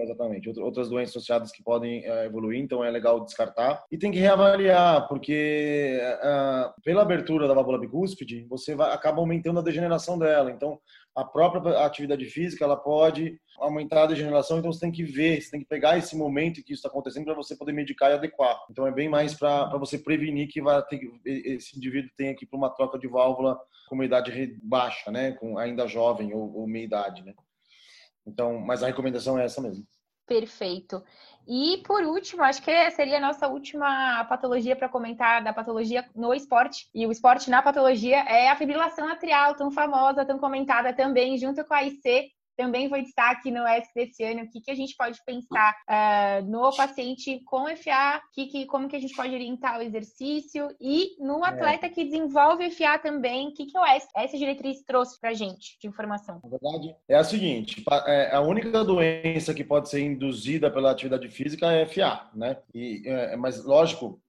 exatamente. 0.02 0.48
Outras 0.60 0.88
doenças 0.88 1.16
associadas 1.16 1.52
que 1.52 1.62
podem 1.62 2.04
evoluir, 2.24 2.60
então 2.60 2.84
é 2.84 2.90
legal 2.90 3.24
descartar. 3.24 3.82
E 3.90 3.98
tem 3.98 4.10
que 4.10 4.18
reavaliar, 4.18 5.08
porque 5.08 6.00
pela 6.84 7.02
abertura 7.02 7.48
da 7.48 7.54
válvula 7.54 7.78
bicúspide, 7.78 8.46
você 8.48 8.74
vai, 8.74 8.92
acaba 8.92 9.20
aumentando 9.20 9.60
a 9.60 9.62
degeneração 9.62 10.18
dela. 10.18 10.50
Então, 10.50 10.78
a 11.14 11.24
própria 11.24 11.84
atividade 11.84 12.24
física 12.26 12.64
ela 12.64 12.76
pode 12.76 13.38
aumentar 13.58 14.02
a 14.02 14.06
degeneração, 14.06 14.58
então 14.58 14.72
você 14.72 14.80
tem 14.80 14.90
que 14.90 15.04
ver, 15.04 15.40
você 15.40 15.50
tem 15.50 15.60
que 15.60 15.66
pegar 15.66 15.96
esse 15.96 16.16
momento 16.16 16.62
que 16.62 16.72
isso 16.72 16.80
está 16.80 16.88
acontecendo 16.88 17.24
para 17.24 17.34
você 17.34 17.56
poder 17.56 17.72
medicar 17.72 18.10
e 18.10 18.14
adequar. 18.14 18.58
Então 18.70 18.86
é 18.86 18.90
bem 18.90 19.08
mais 19.08 19.32
para 19.34 19.76
você 19.78 19.96
prevenir 19.96 20.48
que 20.48 20.60
vai 20.60 20.82
ter, 20.86 21.00
esse 21.24 21.76
indivíduo 21.76 22.10
tenha 22.16 22.34
que 22.34 22.44
ir 22.44 22.48
para 22.48 22.56
uma 22.56 22.70
troca 22.70 22.98
de 22.98 23.06
válvula 23.06 23.58
com 23.88 23.94
uma 23.94 24.04
idade 24.04 24.58
baixa, 24.62 25.10
né, 25.10 25.32
com 25.32 25.56
ainda 25.56 25.86
jovem 25.86 26.34
ou, 26.34 26.52
ou 26.56 26.66
meia 26.66 26.84
idade, 26.84 27.24
né. 27.24 27.32
Então, 28.26 28.58
mas 28.58 28.82
a 28.82 28.86
recomendação 28.86 29.38
é 29.38 29.44
essa 29.44 29.60
mesmo. 29.60 29.86
Perfeito. 30.26 31.04
E 31.46 31.82
por 31.86 32.02
último, 32.02 32.42
acho 32.42 32.62
que 32.62 32.90
seria 32.92 33.18
a 33.18 33.20
nossa 33.20 33.46
última 33.46 34.24
patologia 34.24 34.74
para 34.74 34.88
comentar 34.88 35.44
da 35.44 35.52
patologia 35.52 36.08
no 36.14 36.32
esporte. 36.32 36.88
E 36.94 37.06
o 37.06 37.12
esporte 37.12 37.50
na 37.50 37.60
patologia 37.62 38.20
é 38.20 38.48
a 38.48 38.56
fibrilação 38.56 39.06
atrial, 39.08 39.54
tão 39.54 39.70
famosa, 39.70 40.24
tão 40.24 40.38
comentada 40.38 40.94
também, 40.94 41.36
junto 41.36 41.62
com 41.64 41.74
a 41.74 41.82
IC, 41.84 42.32
também 42.56 42.88
foi 42.88 43.02
destaque 43.02 43.50
no 43.50 43.66
ESC 43.66 43.90
desse 43.94 44.24
ano, 44.24 44.42
o 44.42 44.48
que, 44.48 44.60
que 44.60 44.70
a 44.70 44.74
gente 44.74 44.94
pode 44.96 45.18
pensar 45.24 45.74
uh, 45.88 46.50
no 46.50 46.74
paciente 46.74 47.40
com 47.44 47.64
FA, 47.76 48.20
que, 48.32 48.46
que, 48.46 48.66
como 48.66 48.88
que 48.88 48.96
a 48.96 49.00
gente 49.00 49.14
pode 49.14 49.34
orientar 49.34 49.78
o 49.78 49.82
exercício 49.82 50.68
e 50.80 51.16
no 51.18 51.44
é. 51.44 51.48
atleta 51.48 51.86
é. 51.86 51.88
que 51.88 52.04
desenvolve 52.04 52.70
FA 52.70 52.98
também, 52.98 53.48
o 53.48 53.54
que, 53.54 53.66
que 53.66 53.78
o 53.78 53.84
ESC, 53.84 54.08
essa 54.16 54.38
diretriz 54.38 54.82
trouxe 54.84 55.20
para 55.20 55.30
a 55.30 55.34
gente 55.34 55.78
de 55.80 55.88
informação? 55.88 56.40
Na 56.42 56.50
verdade, 56.50 56.94
é 57.08 57.16
a 57.16 57.24
seguinte, 57.24 57.84
é, 58.06 58.34
a 58.34 58.40
única 58.40 58.84
doença 58.84 59.54
que 59.54 59.64
pode 59.64 59.88
ser 59.88 60.00
induzida 60.00 60.70
pela 60.70 60.90
atividade 60.90 61.28
física 61.28 61.72
é 61.72 61.86
FA, 61.86 62.30
né? 62.34 62.58
E, 62.74 63.02
é, 63.06 63.36
mas, 63.36 63.64
lógico, 63.64 64.20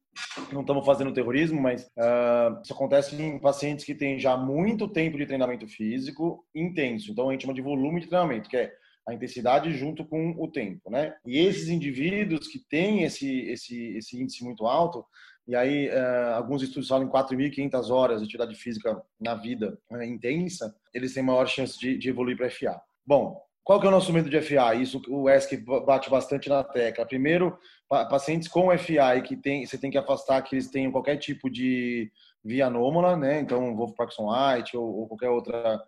não 0.52 0.62
estamos 0.62 0.86
fazendo 0.86 1.14
terrorismo, 1.14 1.62
mas 1.62 1.84
uh, 1.98 2.62
isso 2.64 2.74
acontece 2.74 3.16
em 3.16 3.40
pacientes 3.40 3.86
que 3.86 3.96
têm 3.96 4.20
já 4.20 4.38
muito 4.38 4.88
tempo 4.88 5.18
de 5.18 5.26
treinamento 5.26 5.68
físico 5.68 6.46
intenso. 6.54 7.12
Então 7.12 7.30
a 7.30 7.32
gente 7.32 7.42
chama 7.42 7.54
de 7.54 7.62
volume 7.62 8.02
de 8.02 8.08
treinamento, 8.08 8.50
que 8.50 8.58
é 8.58 8.74
a 9.08 9.14
intensidade 9.14 9.72
junto 9.74 10.04
com 10.04 10.36
o 10.38 10.48
tempo, 10.48 10.90
né? 10.90 11.14
E 11.26 11.38
esses 11.38 11.70
indivíduos 11.70 12.48
que 12.48 12.60
têm 12.60 13.04
esse 13.04 13.42
esse 13.50 13.98
esse 13.98 14.20
índice 14.20 14.44
muito 14.44 14.66
alto, 14.66 15.06
e 15.48 15.56
aí 15.56 15.90
uh, 15.90 16.34
alguns 16.36 16.64
estudos 16.64 16.90
falam 16.90 17.08
em 17.08 17.12
4.500 17.12 17.90
horas 17.92 18.20
de 18.20 18.26
atividade 18.26 18.56
física 18.56 19.00
na 19.20 19.36
vida 19.36 19.78
uh, 19.92 20.02
intensa, 20.02 20.76
eles 20.94 21.14
têm 21.14 21.24
maior 21.24 21.48
chance 21.48 21.78
de, 21.78 21.98
de 21.98 22.10
evoluir 22.10 22.36
para 22.36 22.50
FA. 22.50 22.82
Bom, 23.06 23.45
qual 23.66 23.80
que 23.80 23.88
é 23.88 23.90
o 23.90 23.92
nosso 23.92 24.14
medo 24.14 24.30
de 24.30 24.40
FA? 24.44 24.76
Isso 24.76 25.02
o 25.10 25.28
ESC 25.28 25.58
bate 25.88 26.08
bastante 26.08 26.48
na 26.48 26.64
tecla. 26.64 27.04
Primeiro, 27.04 27.58
pacientes 27.90 28.48
com 28.48 28.70
FA 28.78 29.16
e 29.16 29.24
que 29.24 29.36
tem, 29.36 29.66
você 29.66 29.76
tem 29.76 29.90
que 29.90 29.98
afastar 29.98 30.44
que 30.44 30.54
eles 30.54 30.70
tenham 30.70 30.92
qualquer 30.92 31.18
tipo 31.18 31.50
de 31.50 32.12
via 32.44 32.68
anômala, 32.68 33.18
né? 33.18 33.40
Então, 33.40 33.76
Wolf 33.76 33.96
Parkinson 33.96 34.30
White 34.30 34.78
ou, 34.78 35.00
ou, 35.00 35.08
qualquer 35.08 35.30
outra 35.30 35.80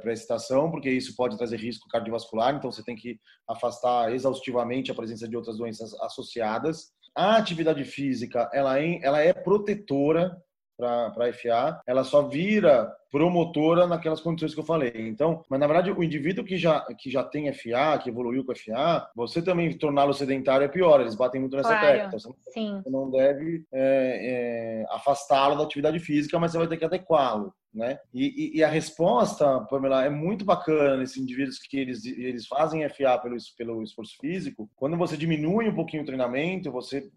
pré-excitação, 0.00 0.70
porque 0.70 0.88
isso 0.88 1.14
pode 1.14 1.36
trazer 1.36 1.58
risco 1.58 1.86
cardiovascular. 1.90 2.54
Então, 2.54 2.72
você 2.72 2.82
tem 2.82 2.96
que 2.96 3.20
afastar 3.46 4.10
exaustivamente 4.14 4.90
a 4.90 4.94
presença 4.94 5.28
de 5.28 5.36
outras 5.36 5.58
doenças 5.58 5.92
associadas. 6.00 6.90
A 7.14 7.36
atividade 7.36 7.84
física, 7.84 8.48
ela 8.50 8.80
é, 8.80 8.98
ela 9.02 9.20
é 9.20 9.34
protetora 9.34 10.34
para 10.76 11.12
a 11.16 11.32
FA, 11.32 11.80
ela 11.86 12.04
só 12.04 12.22
vira 12.22 12.92
promotora 13.10 13.86
naquelas 13.86 14.20
condições 14.20 14.52
que 14.52 14.60
eu 14.60 14.64
falei. 14.64 14.92
Então, 14.94 15.42
mas 15.48 15.58
na 15.58 15.66
verdade, 15.66 15.90
o 15.90 16.04
indivíduo 16.04 16.44
que 16.44 16.56
já, 16.56 16.80
que 16.98 17.10
já 17.10 17.22
tem 17.22 17.50
FA, 17.52 17.98
que 18.02 18.10
evoluiu 18.10 18.44
com 18.44 18.54
FA, 18.54 19.08
você 19.14 19.40
também 19.40 19.76
torná-lo 19.76 20.12
sedentário 20.12 20.64
é 20.64 20.68
pior, 20.68 21.00
eles 21.00 21.14
batem 21.14 21.40
muito 21.40 21.56
nessa 21.56 21.70
claro, 21.70 21.86
tecla. 21.86 22.06
Então, 22.06 22.18
você, 22.18 22.60
não, 22.60 22.82
você 22.82 22.90
não 22.90 23.10
deve 23.10 23.64
é, 23.72 24.82
é, 24.82 24.94
afastá-lo 24.94 25.56
da 25.56 25.64
atividade 25.64 25.98
física, 25.98 26.38
mas 26.38 26.52
você 26.52 26.58
vai 26.58 26.66
ter 26.66 26.76
que 26.76 26.84
adequá-lo. 26.84 27.54
Né? 27.72 27.98
E, 28.12 28.24
e, 28.24 28.58
e, 28.58 28.64
a 28.64 28.68
resposta, 28.68 29.60
Pamela, 29.68 30.02
é 30.02 30.08
muito 30.08 30.46
bacana 30.46 30.96
nesses 30.96 31.18
indivíduos 31.18 31.58
que 31.58 31.78
eles, 31.78 32.06
eles 32.06 32.46
fazem 32.46 32.88
FA 32.88 33.18
pelo, 33.18 33.36
pelo 33.56 33.82
esforço 33.82 34.16
físico. 34.18 34.70
Quando 34.74 34.96
você 34.96 35.14
diminui 35.14 35.68
um 35.68 35.74
pouquinho 35.74 36.02
o 36.02 36.06
treinamento, 36.06 36.72
você 36.72 37.10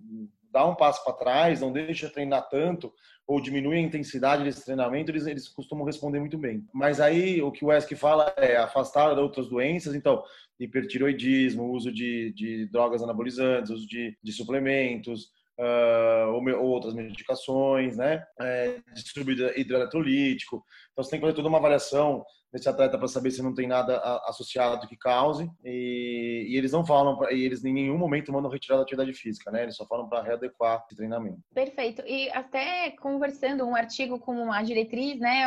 dá 0.51 0.65
um 0.65 0.75
passo 0.75 1.01
para 1.03 1.13
trás, 1.13 1.61
não 1.61 1.71
deixa 1.71 2.09
treinar 2.09 2.49
tanto, 2.49 2.91
ou 3.29 3.39
diminui 3.39 3.77
a 3.77 3.81
intensidade 3.81 4.43
desse 4.43 4.65
treinamento, 4.65 5.11
eles, 5.11 5.27
eles 5.27 5.47
costumam 5.47 5.85
responder 5.85 6.19
muito 6.19 6.35
bem. 6.35 6.67
Mas 6.73 6.99
aí 6.99 7.43
o 7.43 7.51
que 7.51 7.63
o 7.63 7.71
ESC 7.71 7.95
fala 7.95 8.33
é 8.35 8.57
afastar 8.57 9.19
outras 9.19 9.47
doenças, 9.47 9.93
então 9.93 10.23
hipertiroidismo, 10.59 11.71
uso 11.71 11.91
de, 11.91 12.33
de 12.33 12.65
drogas 12.71 13.03
anabolizantes, 13.03 13.69
uso 13.69 13.87
de, 13.87 14.17
de 14.23 14.33
suplementos, 14.33 15.25
uh, 15.59 16.31
ou, 16.33 16.43
ou, 16.57 16.69
outras 16.69 16.95
medicações, 16.95 17.95
né? 17.97 18.25
É, 18.41 18.79
distúrbio 18.95 19.55
hidroeletrolítico. 19.55 20.65
Então 20.91 21.03
você 21.03 21.11
tem 21.11 21.19
que 21.19 21.25
fazer 21.27 21.35
toda 21.35 21.49
uma 21.49 21.59
avaliação 21.59 22.25
desse 22.51 22.67
atleta 22.67 22.97
para 22.97 23.07
saber 23.07 23.31
se 23.31 23.41
não 23.41 23.53
tem 23.53 23.67
nada 23.67 23.97
associado 24.25 24.87
que 24.87 24.97
cause. 24.97 25.49
E, 25.63 26.47
e 26.49 26.57
eles 26.57 26.71
não 26.71 26.85
falam, 26.85 27.17
pra, 27.17 27.31
e 27.31 27.41
eles 27.43 27.63
em 27.63 27.73
nenhum 27.73 27.97
momento 27.97 28.31
mandam 28.31 28.51
retirar 28.51 28.77
da 28.77 28.83
atividade 28.83 29.13
física, 29.13 29.51
né? 29.51 29.63
Eles 29.63 29.75
só 29.75 29.85
falam 29.85 30.07
para 30.07 30.21
readequar 30.21 30.83
esse 30.85 30.95
treinamento. 30.95 31.39
Perfeito. 31.53 32.01
E 32.05 32.29
até 32.31 32.91
conversando 32.91 33.65
um 33.65 33.75
artigo 33.75 34.19
com 34.19 34.51
a 34.51 34.63
diretriz, 34.63 35.19
né? 35.19 35.45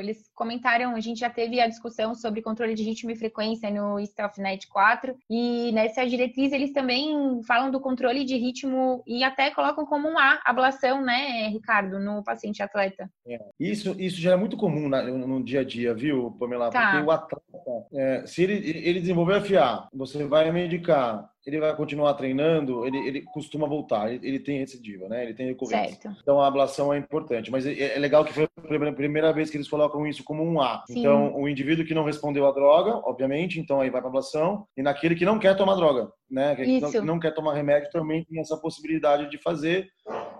Eles 0.00 0.30
comentaram, 0.34 0.94
a 0.94 1.00
gente 1.00 1.20
já 1.20 1.30
teve 1.30 1.60
a 1.60 1.68
discussão 1.68 2.14
sobre 2.14 2.42
controle 2.42 2.74
de 2.74 2.82
ritmo 2.82 3.10
e 3.10 3.16
frequência 3.16 3.70
no 3.70 4.04
StealthNet 4.04 4.68
4. 4.68 5.16
E 5.30 5.72
nessa 5.72 6.06
diretriz 6.06 6.52
eles 6.52 6.72
também 6.72 7.42
falam 7.44 7.70
do 7.70 7.80
controle 7.80 8.24
de 8.24 8.36
ritmo 8.36 9.02
e 9.06 9.24
até 9.24 9.50
colocam 9.50 9.86
como 9.86 10.08
um 10.08 10.18
A, 10.18 10.40
ablação, 10.44 11.02
né, 11.02 11.48
Ricardo, 11.48 11.98
no 11.98 12.22
paciente 12.22 12.62
atleta. 12.62 13.10
É. 13.26 13.38
Isso, 13.58 13.94
isso 13.98 14.20
já 14.20 14.32
é 14.32 14.36
muito 14.36 14.56
comum 14.56 14.88
no, 14.88 15.26
no 15.26 15.44
dia 15.44 15.60
a 15.60 15.64
dia, 15.64 15.94
viu? 15.94 16.30
Pamela, 16.42 16.70
tá. 16.70 16.90
porque 16.90 17.06
o 17.06 17.10
atleta, 17.10 17.86
é, 17.94 18.26
se 18.26 18.42
ele, 18.42 18.54
ele 18.54 19.00
desenvolver 19.00 19.40
FA, 19.42 19.88
você 19.92 20.24
vai 20.24 20.50
medicar, 20.50 21.30
ele 21.46 21.58
vai 21.58 21.74
continuar 21.74 22.14
treinando, 22.14 22.86
ele, 22.86 22.98
ele 22.98 23.22
costuma 23.22 23.66
voltar, 23.66 24.12
ele, 24.12 24.26
ele, 24.26 24.38
tem 24.38 24.58
recidiva, 24.58 25.08
né? 25.08 25.24
Ele 25.24 25.34
tem 25.34 25.46
recorrência. 25.46 26.00
Certo. 26.00 26.16
Então 26.20 26.40
a 26.40 26.46
ablação 26.46 26.92
é 26.92 26.98
importante, 26.98 27.50
mas 27.50 27.66
é, 27.66 27.96
é, 27.96 27.98
legal 27.98 28.24
que 28.24 28.32
foi 28.32 28.44
a 28.44 28.92
primeira 28.92 29.32
vez 29.32 29.50
que 29.50 29.56
eles 29.56 29.68
colocam 29.68 30.06
isso 30.06 30.22
como 30.24 30.42
um 30.42 30.60
A. 30.60 30.84
Sim. 30.86 31.00
Então 31.00 31.34
o 31.34 31.48
indivíduo 31.48 31.84
que 31.84 31.94
não 31.94 32.04
respondeu 32.04 32.46
à 32.46 32.52
droga, 32.52 33.00
obviamente, 33.04 33.58
então 33.58 33.80
aí 33.80 33.90
vai 33.90 34.00
para 34.00 34.08
ablação, 34.08 34.66
e 34.76 34.82
naquele 34.82 35.14
que 35.14 35.24
não 35.24 35.38
quer 35.38 35.56
tomar 35.56 35.74
droga, 35.74 36.10
né? 36.30 36.54
Que 36.54 36.80
não, 36.80 36.90
que 36.90 37.00
não 37.00 37.20
quer 37.20 37.34
tomar 37.34 37.54
remédio 37.54 37.90
também 37.90 38.24
tem 38.24 38.40
essa 38.40 38.56
possibilidade 38.56 39.30
de 39.30 39.38
fazer, 39.38 39.88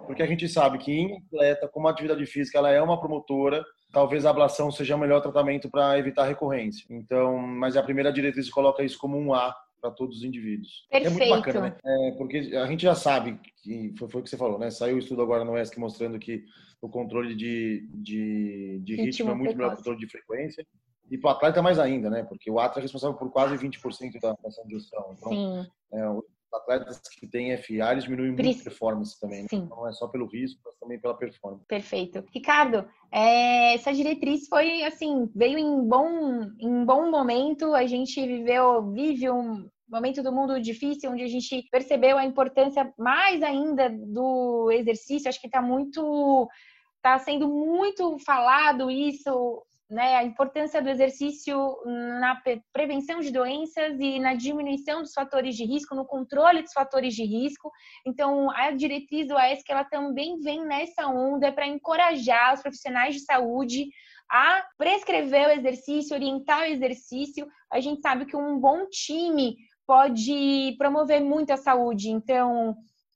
porque 0.07 0.23
a 0.23 0.27
gente 0.27 0.49
sabe 0.49 0.79
que 0.79 0.93
em 0.93 1.17
atleta, 1.17 1.69
como 1.69 1.89
atividade 1.89 2.25
física, 2.27 2.59
ela 2.59 2.71
é 2.71 2.81
uma 2.81 3.01
promotora 3.01 3.65
talvez 3.93 4.25
a 4.25 4.31
ablação 4.31 4.71
seja 4.71 4.97
o 4.97 4.99
melhor 4.99 5.21
tratamento 5.21 5.71
para 5.71 5.99
evitar 5.99 6.25
recorrência. 6.25 6.87
Então, 6.91 7.37
mas 7.39 7.77
a 7.77 7.83
primeira 7.83 8.13
diretriz 8.13 8.51
coloca 8.51 8.83
isso 8.83 8.99
como 8.99 9.19
um 9.19 9.35
A 9.35 9.55
para 9.81 9.91
todos 9.91 10.19
os 10.19 10.25
indivíduos. 10.25 10.87
Perfeito. 10.91 11.23
É 11.23 11.27
muito 11.27 11.37
bacana, 11.37 11.61
né? 11.69 11.77
É, 11.85 12.13
porque 12.13 12.39
a 12.57 12.67
gente 12.67 12.83
já 12.83 12.95
sabe 12.95 13.39
que 13.63 13.93
foi, 13.99 14.09
foi 14.09 14.21
o 14.21 14.25
que 14.25 14.31
você 14.31 14.37
falou, 14.37 14.59
né? 14.59 14.71
Saiu 14.71 14.97
o 14.97 14.99
estudo 14.99 15.23
agora 15.23 15.45
no 15.45 15.59
ESC 15.59 15.79
mostrando 15.79 16.19
que 16.19 16.45
o 16.81 16.89
controle 16.89 17.35
de, 17.35 17.89
de, 17.93 18.81
de 18.83 18.95
ritmo, 18.95 19.05
ritmo 19.05 19.31
é 19.31 19.35
muito 19.35 19.57
melhor 19.57 19.71
que 19.71 19.75
o 19.75 19.77
controle 19.79 19.99
de 19.99 20.09
frequência. 20.09 20.67
E 21.11 21.19
para 21.19 21.29
o 21.29 21.33
atleta 21.33 21.61
mais 21.61 21.79
ainda, 21.79 22.09
né? 22.09 22.23
Porque 22.23 22.51
o 22.51 22.59
atleta 22.59 22.81
é 22.81 22.83
responsável 22.83 23.19
por 23.19 23.31
quase 23.31 23.57
20% 23.57 24.21
da, 24.21 24.35
dessa 24.43 24.63
ingestão. 24.65 25.15
Então, 25.19 25.33
Sim. 25.33 25.71
É, 25.93 26.07
atletas 26.55 27.01
que 27.19 27.27
têm 27.27 27.57
FA, 27.57 27.93
eles 27.93 28.05
diminuem 28.05 28.33
muito 28.33 28.61
a 28.61 28.65
performance 28.65 29.19
também. 29.19 29.43
Né? 29.43 29.49
Não 29.69 29.89
é 29.89 29.93
só 29.93 30.07
pelo 30.09 30.27
risco, 30.27 30.61
mas 30.65 30.77
também 30.77 31.01
pela 31.01 31.17
performance. 31.17 31.65
Perfeito. 31.67 32.25
Ricardo, 32.33 32.89
é, 33.11 33.75
essa 33.75 33.93
diretriz 33.93 34.47
foi, 34.49 34.83
assim, 34.85 35.31
veio 35.35 35.59
em 35.59 35.87
bom, 35.87 36.43
em 36.61 36.85
bom 36.85 37.11
momento. 37.11 37.75
A 37.75 37.87
gente 37.87 38.25
viveu, 38.27 38.91
vive 38.93 39.31
um 39.31 39.69
momento 39.89 40.23
do 40.23 40.33
mundo 40.33 40.61
difícil, 40.61 41.11
onde 41.11 41.23
a 41.23 41.29
gente 41.29 41.69
percebeu 41.71 42.17
a 42.17 42.25
importância 42.25 42.93
mais 42.99 43.43
ainda 43.43 43.89
do 43.91 44.71
exercício. 44.71 45.29
Acho 45.29 45.41
que 45.41 45.47
está 45.49 45.63
muito... 45.63 46.49
Está 46.97 47.19
sendo 47.19 47.49
muito 47.49 48.17
falado 48.21 48.89
isso 48.89 49.65
né, 49.93 50.17
a 50.17 50.25
importância 50.25 50.81
do 50.81 50.89
exercício 50.89 51.77
na 51.85 52.41
prevenção 52.73 53.21
de 53.21 53.31
doenças 53.31 54.01
e 54.01 54.19
na 54.19 54.35
diminuição 54.35 55.03
dos 55.03 55.13
fatores 55.13 55.55
de 55.55 55.67
risco, 55.67 55.95
no 55.95 56.07
controle 56.07 56.63
dos 56.63 56.73
fatores 56.73 57.15
de 57.15 57.25
risco. 57.25 57.71
Então, 58.07 58.51
a 58.53 58.71
diretriz 58.71 59.29
do 59.29 59.37
AESC 59.37 59.71
ela 59.71 59.85
também 59.85 60.41
vem 60.41 60.65
nessa 60.65 61.07
onda 61.07 61.53
para 61.53 61.67
encorajar 61.67 62.55
os 62.55 62.63
profissionais 62.63 63.15
de 63.15 63.21
saúde 63.21 63.91
a 64.31 64.65
prescrever 64.79 65.49
o 65.49 65.53
exercício, 65.53 66.17
orientar 66.17 66.63
o 66.63 66.73
exercício. 66.73 67.47
A 67.71 67.79
gente 67.79 68.01
sabe 68.01 68.25
que 68.25 68.35
um 68.35 68.59
bom 68.59 68.87
time 68.89 69.57
pode 69.87 70.75
promover 70.79 71.21
muito 71.21 71.53
a 71.53 71.59
saúde. 71.59 72.09
Então, 72.09 72.75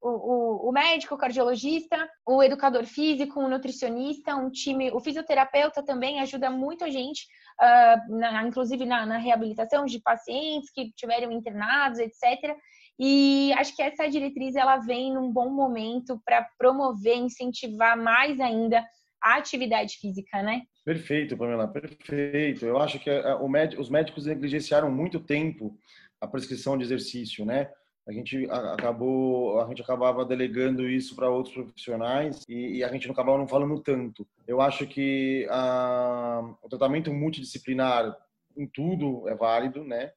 o, 0.09 0.69
o, 0.69 0.73
médico, 0.73 1.14
o 1.14 1.19
cardiologista, 1.19 2.09
o 2.25 2.42
educador 2.42 2.85
físico, 2.85 3.40
o 3.40 3.49
nutricionista, 3.49 4.37
um 4.37 4.51
time, 4.51 4.90
o 4.90 5.01
fisioterapeuta 5.01 5.83
também 5.83 6.21
ajuda 6.21 6.51
muito 6.51 6.85
a 6.85 6.90
gente, 6.90 7.27
uh, 7.61 8.19
na, 8.19 8.47
inclusive 8.47 8.85
na, 8.85 9.05
na, 9.05 9.19
reabilitação 9.19 9.85
de 9.85 10.01
pacientes 10.01 10.71
que 10.71 10.92
tiveram 10.92 11.33
internados, 11.33 11.99
etc. 11.99 12.57
E 12.99 13.53
acho 13.55 13.75
que 13.75 13.83
essa 13.83 14.09
diretriz 14.09 14.55
ela 14.57 14.79
vem 14.79 15.12
num 15.12 15.31
bom 15.31 15.51
momento 15.51 16.21
para 16.25 16.47
promover, 16.59 17.16
incentivar 17.16 17.97
mais 17.97 18.40
ainda 18.40 18.85
a 19.23 19.37
atividade 19.37 19.97
física, 19.97 20.42
né? 20.42 20.62
Perfeito, 20.85 21.37
Pamela, 21.37 21.66
perfeito. 21.66 22.64
Eu 22.64 22.79
acho 22.79 22.99
que 23.01 23.11
eh, 23.11 23.37
os 23.79 23.90
médicos 23.90 24.27
negligenciaram 24.27 24.90
muito 24.90 25.19
tempo 25.19 25.77
a 26.21 26.27
prescrição 26.29 26.79
de 26.79 26.85
exercício, 26.85 27.45
né? 27.45 27.69
A 28.07 28.12
gente 28.12 28.49
acabou, 28.51 29.61
a 29.61 29.66
gente 29.69 29.83
acabava 29.83 30.25
delegando 30.25 30.88
isso 30.88 31.16
para 31.16 31.29
outros 31.29 31.55
profissionais 31.55 32.45
e, 32.49 32.77
e, 32.77 32.85
a 32.85 32.88
gente 32.88 33.09
não 33.09 33.12
acabava 33.12 33.37
não 33.37 33.49
falando 33.49 33.81
tanto. 33.81 34.25
Eu 34.47 34.61
acho 34.61 34.87
que 34.87 35.45
a, 35.51 36.55
o 36.62 36.69
tratamento 36.69 37.12
multidisciplinar 37.12 38.16
em 38.57 38.66
tudo 38.66 39.29
é 39.29 39.35
válido, 39.35 39.83
né? 39.85 40.12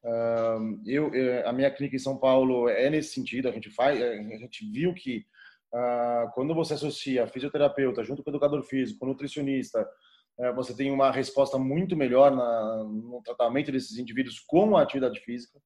Eu, 0.86 1.14
eh, 1.14 1.44
a 1.46 1.52
minha 1.52 1.70
clínica 1.70 1.96
em 1.96 2.00
São 2.00 2.16
Paulo 2.16 2.70
é 2.70 2.90
nesse 2.90 3.14
sentido. 3.14 3.50
A 3.50 3.52
gente 3.52 3.70
faz, 3.70 4.02
a 4.02 4.38
gente 4.38 4.72
viu 4.72 4.94
que 4.94 5.26
ah, 5.74 6.32
quando 6.34 6.56
você 6.56 6.76
associa 6.76 7.28
fisioterapeuta 7.28 8.04
junto 8.04 8.24
com 8.24 8.30
educador 8.30 8.64
físico, 8.64 9.06
nutricionista, 9.06 9.88
eh, 10.40 10.54
você 10.54 10.76
tem 10.76 10.92
uma 10.92 11.12
resposta 11.12 11.58
muito 11.58 11.98
melhor 11.98 12.32
na, 12.32 12.84
no 12.84 13.22
tratamento 13.24 13.72
desses 13.72 13.98
indivíduos 13.98 14.40
com 14.40 14.78
a 14.78 14.82
atividade 14.84 15.20
física 15.20 15.60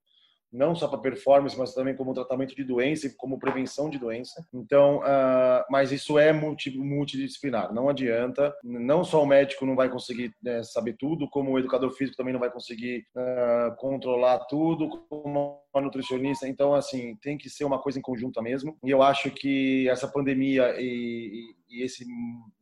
não 0.54 0.76
só 0.76 0.88
para 0.88 1.00
performance, 1.00 1.58
mas 1.58 1.74
também 1.74 1.96
como 1.96 2.14
tratamento 2.14 2.56
de 2.56 2.64
doença 2.64 3.08
e 3.08 3.16
como 3.16 3.40
prevenção 3.40 3.90
de 3.90 3.98
doença. 3.98 4.46
Então, 4.54 5.00
uh, 5.00 5.66
mas 5.70 5.92
isso 5.92 6.20
é 6.20 6.32
multi, 6.32 6.78
multidisciplinar, 6.78 7.74
não 7.74 7.90
adianta. 7.90 8.56
Não 8.64 9.04
só 9.04 9.24
o 9.24 9.26
médico 9.26 9.66
não 9.66 9.76
vai 9.76 9.90
conseguir 9.90 10.32
né, 10.42 10.62
saber 10.62 10.96
tudo, 10.98 11.28
como 11.30 11.52
o 11.52 11.60
educador 11.60 11.92
físico 11.92 12.16
também 12.16 12.34
não 12.34 12.40
vai 12.40 12.52
conseguir 12.52 13.06
uh, 13.16 13.76
controlar 13.78 14.40
tudo, 14.46 14.90
como 15.10 15.60
a 15.74 15.82
nutricionista. 15.82 16.48
Então, 16.48 16.76
assim, 16.76 17.16
tem 17.16 17.38
que 17.38 17.50
ser 17.50 17.66
uma 17.66 17.82
coisa 17.82 17.98
em 17.98 18.04
conjunto 18.04 18.42
mesmo. 18.42 18.78
E 18.84 18.92
eu 18.92 19.02
acho 19.02 19.32
que 19.32 19.90
essa 19.90 20.08
pandemia 20.08 20.76
e, 20.80 21.56
e, 21.70 21.80
e 21.80 21.84
esse 21.84 22.06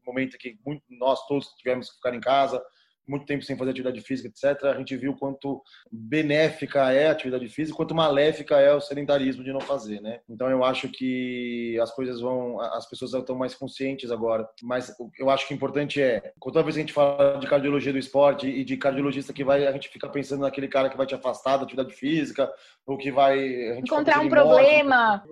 momento 0.07 0.37
que 0.37 0.57
muito, 0.65 0.83
nós 0.89 1.25
todos 1.27 1.47
tivemos 1.57 1.89
que 1.89 1.95
ficar 1.97 2.15
em 2.15 2.21
casa, 2.21 2.63
muito 3.11 3.25
tempo 3.25 3.43
sem 3.43 3.57
fazer 3.57 3.71
atividade 3.71 4.01
física, 4.01 4.29
etc., 4.29 4.63
a 4.65 4.77
gente 4.77 4.95
viu 4.95 5.13
quanto 5.15 5.61
benéfica 5.91 6.91
é 6.91 7.07
a 7.07 7.11
atividade 7.11 7.47
física, 7.49 7.75
quanto 7.75 7.93
maléfica 7.93 8.55
é 8.55 8.73
o 8.73 8.79
sedentarismo 8.79 9.43
de 9.43 9.51
não 9.51 9.59
fazer, 9.59 10.01
né? 10.01 10.21
Então 10.29 10.49
eu 10.49 10.63
acho 10.63 10.87
que 10.89 11.77
as 11.81 11.93
coisas 11.93 12.21
vão, 12.21 12.59
as 12.61 12.89
pessoas 12.89 13.13
estão 13.13 13.35
mais 13.35 13.53
conscientes 13.53 14.09
agora. 14.09 14.47
Mas 14.63 14.95
eu 15.19 15.29
acho 15.29 15.47
que 15.47 15.53
o 15.53 15.55
importante 15.55 16.01
é, 16.01 16.31
toda 16.41 16.63
vez 16.63 16.75
que 16.75 16.79
a 16.79 16.83
gente 16.83 16.93
fala 16.93 17.37
de 17.37 17.47
cardiologia 17.47 17.91
do 17.91 17.99
esporte 17.99 18.47
e 18.47 18.63
de 18.63 18.77
cardiologista 18.77 19.33
que 19.33 19.43
vai, 19.43 19.67
a 19.67 19.71
gente 19.71 19.89
fica 19.89 20.07
pensando 20.07 20.41
naquele 20.41 20.67
cara 20.67 20.89
que 20.89 20.97
vai 20.97 21.05
te 21.05 21.13
afastar 21.13 21.57
da 21.57 21.63
atividade 21.63 21.93
física, 21.93 22.49
ou 22.85 22.97
que 22.97 23.11
vai 23.11 23.77
encontrar 23.77 24.21
um 24.21 24.29
problema. 24.29 25.23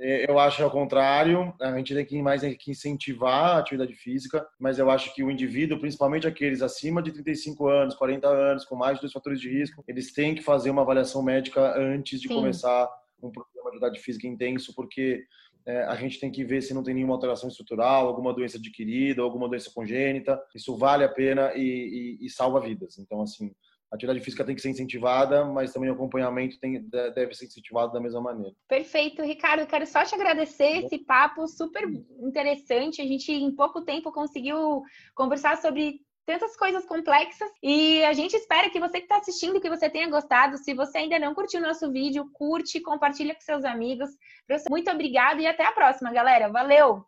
É, 0.00 0.30
eu 0.30 0.38
acho 0.38 0.62
ao 0.62 0.70
contrário, 0.70 1.54
a 1.60 1.76
gente 1.76 1.94
tem 1.94 2.04
que 2.04 2.22
mais 2.22 2.42
que 2.42 2.70
incentivar 2.70 3.56
a 3.56 3.58
atividade 3.58 3.94
física, 3.94 4.46
mas 4.58 4.78
eu 4.78 4.90
acho 4.90 5.14
que 5.14 5.22
o 5.22 5.30
indivíduo, 5.30 5.78
principalmente 5.78 6.26
aqueles 6.26 6.62
acima 6.62 7.02
de 7.04 7.12
35 7.12 7.68
anos, 7.68 7.94
40 7.94 8.28
anos, 8.28 8.64
com 8.64 8.76
mais 8.76 8.96
de 8.96 9.02
dois 9.02 9.12
fatores 9.12 9.40
de 9.40 9.48
risco, 9.48 9.84
eles 9.86 10.12
têm 10.12 10.34
que 10.34 10.42
fazer 10.42 10.70
uma 10.70 10.82
avaliação 10.82 11.22
médica 11.22 11.76
antes 11.78 12.20
de 12.20 12.28
Sim. 12.28 12.34
começar 12.34 12.88
um 13.22 13.30
problema 13.30 13.70
de 13.70 13.76
atividade 13.76 14.00
física 14.00 14.26
intenso, 14.26 14.74
porque 14.74 15.24
é, 15.66 15.84
a 15.84 15.94
gente 15.94 16.20
tem 16.20 16.30
que 16.30 16.44
ver 16.44 16.62
se 16.62 16.74
não 16.74 16.82
tem 16.82 16.94
nenhuma 16.94 17.14
alteração 17.14 17.48
estrutural, 17.48 18.06
alguma 18.06 18.34
doença 18.34 18.58
adquirida, 18.58 19.22
alguma 19.22 19.48
doença 19.48 19.70
congênita. 19.74 20.40
Isso 20.54 20.76
vale 20.76 21.04
a 21.04 21.08
pena 21.08 21.52
e, 21.54 22.18
e, 22.20 22.26
e 22.26 22.30
salva 22.30 22.60
vidas. 22.60 22.98
Então, 22.98 23.22
assim, 23.22 23.50
a 23.90 23.96
atividade 23.96 24.24
física 24.24 24.44
tem 24.44 24.54
que 24.54 24.60
ser 24.60 24.70
incentivada, 24.70 25.44
mas 25.44 25.72
também 25.72 25.88
o 25.88 25.94
acompanhamento 25.94 26.58
tem, 26.58 26.82
deve 27.14 27.32
ser 27.32 27.46
incentivado 27.46 27.92
da 27.92 28.00
mesma 28.00 28.20
maneira. 28.20 28.54
Perfeito, 28.68 29.22
Ricardo. 29.22 29.66
Quero 29.66 29.86
só 29.86 30.04
te 30.04 30.14
agradecer 30.14 30.84
esse 30.84 30.98
papo 30.98 31.46
super 31.46 31.84
interessante. 32.20 33.00
A 33.00 33.06
gente, 33.06 33.32
em 33.32 33.54
pouco 33.54 33.82
tempo, 33.82 34.12
conseguiu 34.12 34.82
conversar 35.14 35.56
sobre 35.58 36.00
tantas 36.24 36.56
coisas 36.56 36.84
complexas 36.84 37.50
e 37.62 38.02
a 38.04 38.12
gente 38.12 38.34
espera 38.34 38.70
que 38.70 38.80
você 38.80 38.98
que 38.98 39.04
está 39.04 39.18
assistindo, 39.18 39.60
que 39.60 39.68
você 39.68 39.90
tenha 39.90 40.08
gostado. 40.08 40.58
Se 40.58 40.74
você 40.74 40.98
ainda 40.98 41.18
não 41.18 41.34
curtiu 41.34 41.60
o 41.60 41.62
nosso 41.62 41.90
vídeo, 41.90 42.28
curte, 42.32 42.80
compartilha 42.80 43.34
com 43.34 43.40
seus 43.40 43.64
amigos. 43.64 44.10
Muito 44.70 44.90
obrigada 44.90 45.40
e 45.40 45.46
até 45.46 45.64
a 45.64 45.72
próxima, 45.72 46.12
galera. 46.12 46.48
Valeu! 46.48 47.04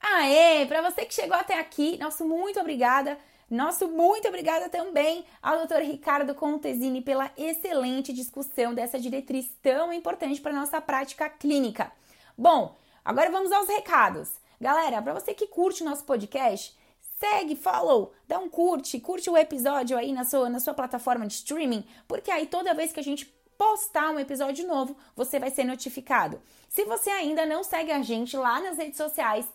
Aê! 0.00 0.66
Para 0.66 0.82
você 0.82 1.04
que 1.04 1.14
chegou 1.14 1.36
até 1.36 1.58
aqui, 1.58 1.96
nosso 1.98 2.26
muito 2.26 2.60
obrigada. 2.60 3.18
Nosso 3.50 3.88
muito 3.88 4.26
obrigada 4.26 4.68
também 4.68 5.24
ao 5.40 5.66
Dr. 5.66 5.82
Ricardo 5.82 6.34
Contesini 6.34 7.00
pela 7.00 7.30
excelente 7.36 8.12
discussão 8.12 8.74
dessa 8.74 8.98
diretriz 8.98 9.50
tão 9.62 9.92
importante 9.92 10.40
para 10.40 10.52
nossa 10.52 10.80
prática 10.80 11.28
clínica. 11.28 11.92
Bom, 12.36 12.76
agora 13.04 13.30
vamos 13.30 13.52
aos 13.52 13.68
recados. 13.68 14.32
Galera, 14.60 15.00
para 15.02 15.14
você 15.14 15.34
que 15.34 15.46
curte 15.46 15.82
o 15.82 15.86
nosso 15.86 16.04
podcast, 16.04 16.76
segue, 17.24 17.56
follow, 17.56 18.12
dá 18.28 18.38
um 18.38 18.50
curte, 18.50 19.00
curte 19.00 19.30
o 19.30 19.36
episódio 19.36 19.96
aí 19.96 20.12
na 20.12 20.24
sua, 20.24 20.50
na 20.50 20.60
sua 20.60 20.74
plataforma 20.74 21.26
de 21.26 21.32
streaming, 21.32 21.82
porque 22.06 22.30
aí 22.30 22.46
toda 22.46 22.74
vez 22.74 22.92
que 22.92 23.00
a 23.00 23.02
gente 23.02 23.24
postar 23.56 24.10
um 24.10 24.18
episódio 24.18 24.66
novo, 24.66 24.94
você 25.16 25.38
vai 25.38 25.50
ser 25.50 25.64
notificado. 25.64 26.40
Se 26.68 26.84
você 26.84 27.08
ainda 27.08 27.46
não 27.46 27.64
segue 27.64 27.90
a 27.90 28.02
gente 28.02 28.36
lá 28.36 28.60
nas 28.60 28.76
redes 28.76 28.98
sociais, 28.98 29.46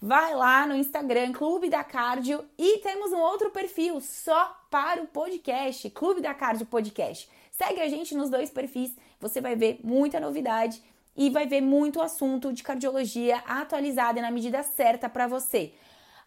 vai 0.00 0.34
lá 0.34 0.66
no 0.66 0.76
Instagram, 0.76 1.32
Clube 1.32 1.70
da 1.70 1.82
Cardio, 1.82 2.44
e 2.58 2.78
temos 2.78 3.12
um 3.12 3.18
outro 3.18 3.50
perfil 3.50 3.98
só 4.00 4.54
para 4.70 5.02
o 5.02 5.06
podcast, 5.06 5.88
Clube 5.90 6.20
da 6.20 6.34
Cardio 6.34 6.66
Podcast. 6.66 7.30
Segue 7.50 7.80
a 7.80 7.88
gente 7.88 8.14
nos 8.14 8.28
dois 8.28 8.50
perfis, 8.50 8.94
você 9.18 9.40
vai 9.40 9.56
ver 9.56 9.80
muita 9.82 10.20
novidade 10.20 10.82
e 11.16 11.30
vai 11.30 11.46
ver 11.46 11.62
muito 11.62 12.02
assunto 12.02 12.52
de 12.52 12.62
cardiologia 12.62 13.38
atualizado 13.46 14.18
e 14.18 14.22
na 14.22 14.30
medida 14.30 14.62
certa 14.62 15.08
para 15.08 15.26
você. 15.26 15.72